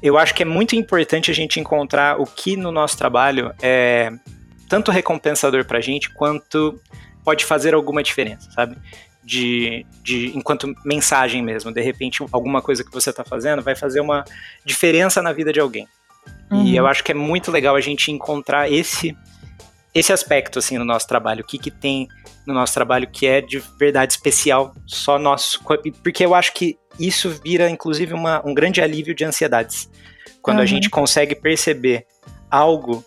[0.02, 4.10] eu acho que é muito importante a gente encontrar o que no nosso trabalho é
[4.68, 6.80] tanto recompensador para a gente quanto
[7.24, 8.76] pode fazer alguma diferença, sabe?
[9.22, 11.70] De, de enquanto mensagem mesmo.
[11.70, 14.24] De repente, alguma coisa que você está fazendo vai fazer uma
[14.64, 15.86] diferença na vida de alguém.
[16.50, 16.64] Uhum.
[16.64, 19.16] E eu acho que é muito legal a gente encontrar esse
[19.94, 22.08] esse aspecto assim no nosso trabalho, o que que tem
[22.46, 25.62] no nosso trabalho que é de verdade especial, só nosso,
[26.02, 29.90] porque eu acho que isso vira inclusive uma, um grande alívio de ansiedades.
[30.40, 30.64] Quando uhum.
[30.64, 32.06] a gente consegue perceber
[32.50, 33.04] algo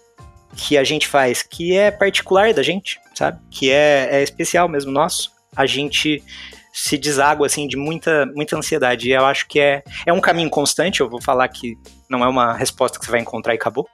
[0.55, 3.39] que a gente faz que é particular da gente, sabe?
[3.51, 6.23] Que é, é especial mesmo nosso, a gente
[6.71, 9.09] se deságua assim de muita muita ansiedade.
[9.09, 11.75] E eu acho que é, é um caminho constante, eu vou falar que
[12.09, 13.87] não é uma resposta que você vai encontrar e acabou.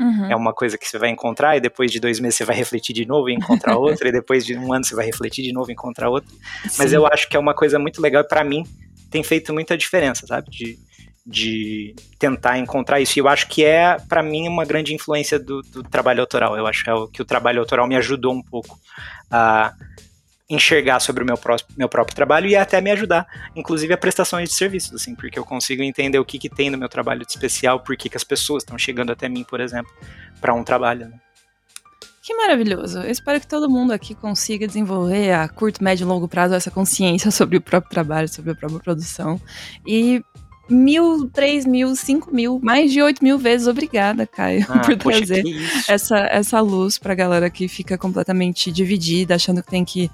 [0.00, 0.30] Uhum.
[0.30, 2.94] É uma coisa que você vai encontrar e depois de dois meses você vai refletir
[2.94, 5.70] de novo e encontrar outra, e depois de um ano você vai refletir de novo
[5.70, 6.30] e encontrar outra.
[6.62, 6.76] Sim.
[6.78, 8.64] Mas eu acho que é uma coisa muito legal para mim
[9.10, 10.48] tem feito muita diferença, sabe?
[10.50, 10.78] De,
[11.26, 13.18] de tentar encontrar isso.
[13.18, 16.56] E eu acho que é, para mim, uma grande influência do, do, trabalho autoral.
[16.56, 18.78] Eu acho que o trabalho autoral me ajudou um pouco
[19.30, 19.74] a
[20.50, 23.24] enxergar sobre o meu, pró meu próprio trabalho e até me ajudar,
[23.54, 26.76] inclusive a prestações de serviços, assim, porque eu consigo entender o que, que tem no
[26.76, 29.92] meu trabalho de especial, por que, que as pessoas estão chegando até mim, por exemplo,
[30.40, 31.08] para um trabalho.
[31.08, 31.20] Né?
[32.22, 32.98] Que maravilhoso.
[32.98, 36.70] Eu espero que todo mundo aqui consiga desenvolver a curto, médio e longo prazo essa
[36.70, 39.40] consciência sobre o próprio trabalho, sobre a própria produção.
[39.86, 40.22] E
[40.68, 45.42] mil, três mil, cinco mil, mais de oito mil vezes obrigada, Caio, ah, por trazer
[45.88, 50.10] essa, essa luz pra galera que fica completamente dividida, achando que tem que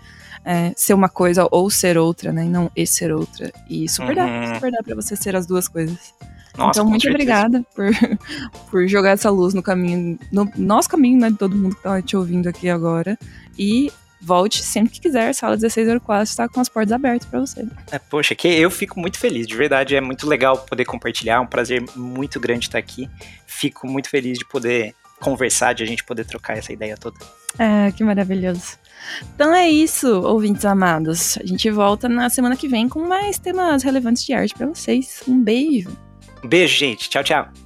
[0.47, 2.45] é, ser uma coisa ou ser outra, né?
[2.45, 3.53] E não e ser outra.
[3.69, 4.15] E super uhum.
[4.15, 6.15] dá, super dá pra você ser as duas coisas.
[6.57, 7.15] Nossa, então, muito certeza.
[7.17, 7.87] obrigada por,
[8.71, 11.31] por jogar essa luz no caminho, no nosso caminho, né?
[11.31, 13.19] De todo mundo que tá te ouvindo aqui agora.
[13.59, 13.93] E
[14.23, 15.35] volte sempre que quiser.
[15.35, 17.67] Sala 1604 está com as portas abertas para você.
[17.91, 19.97] É, poxa, que eu fico muito feliz, de verdade.
[19.97, 21.35] É muito legal poder compartilhar.
[21.35, 23.11] É um prazer muito grande estar aqui.
[23.49, 27.19] Fico muito feliz de poder conversar, de a gente poder trocar essa ideia toda.
[27.59, 28.79] É, que maravilhoso.
[29.35, 31.39] Então é isso, ouvintes amados.
[31.39, 35.23] A gente volta na semana que vem com mais temas relevantes de arte para vocês.
[35.27, 35.97] Um beijo.
[36.45, 37.09] Beijo, gente.
[37.09, 37.66] Tchau, tchau.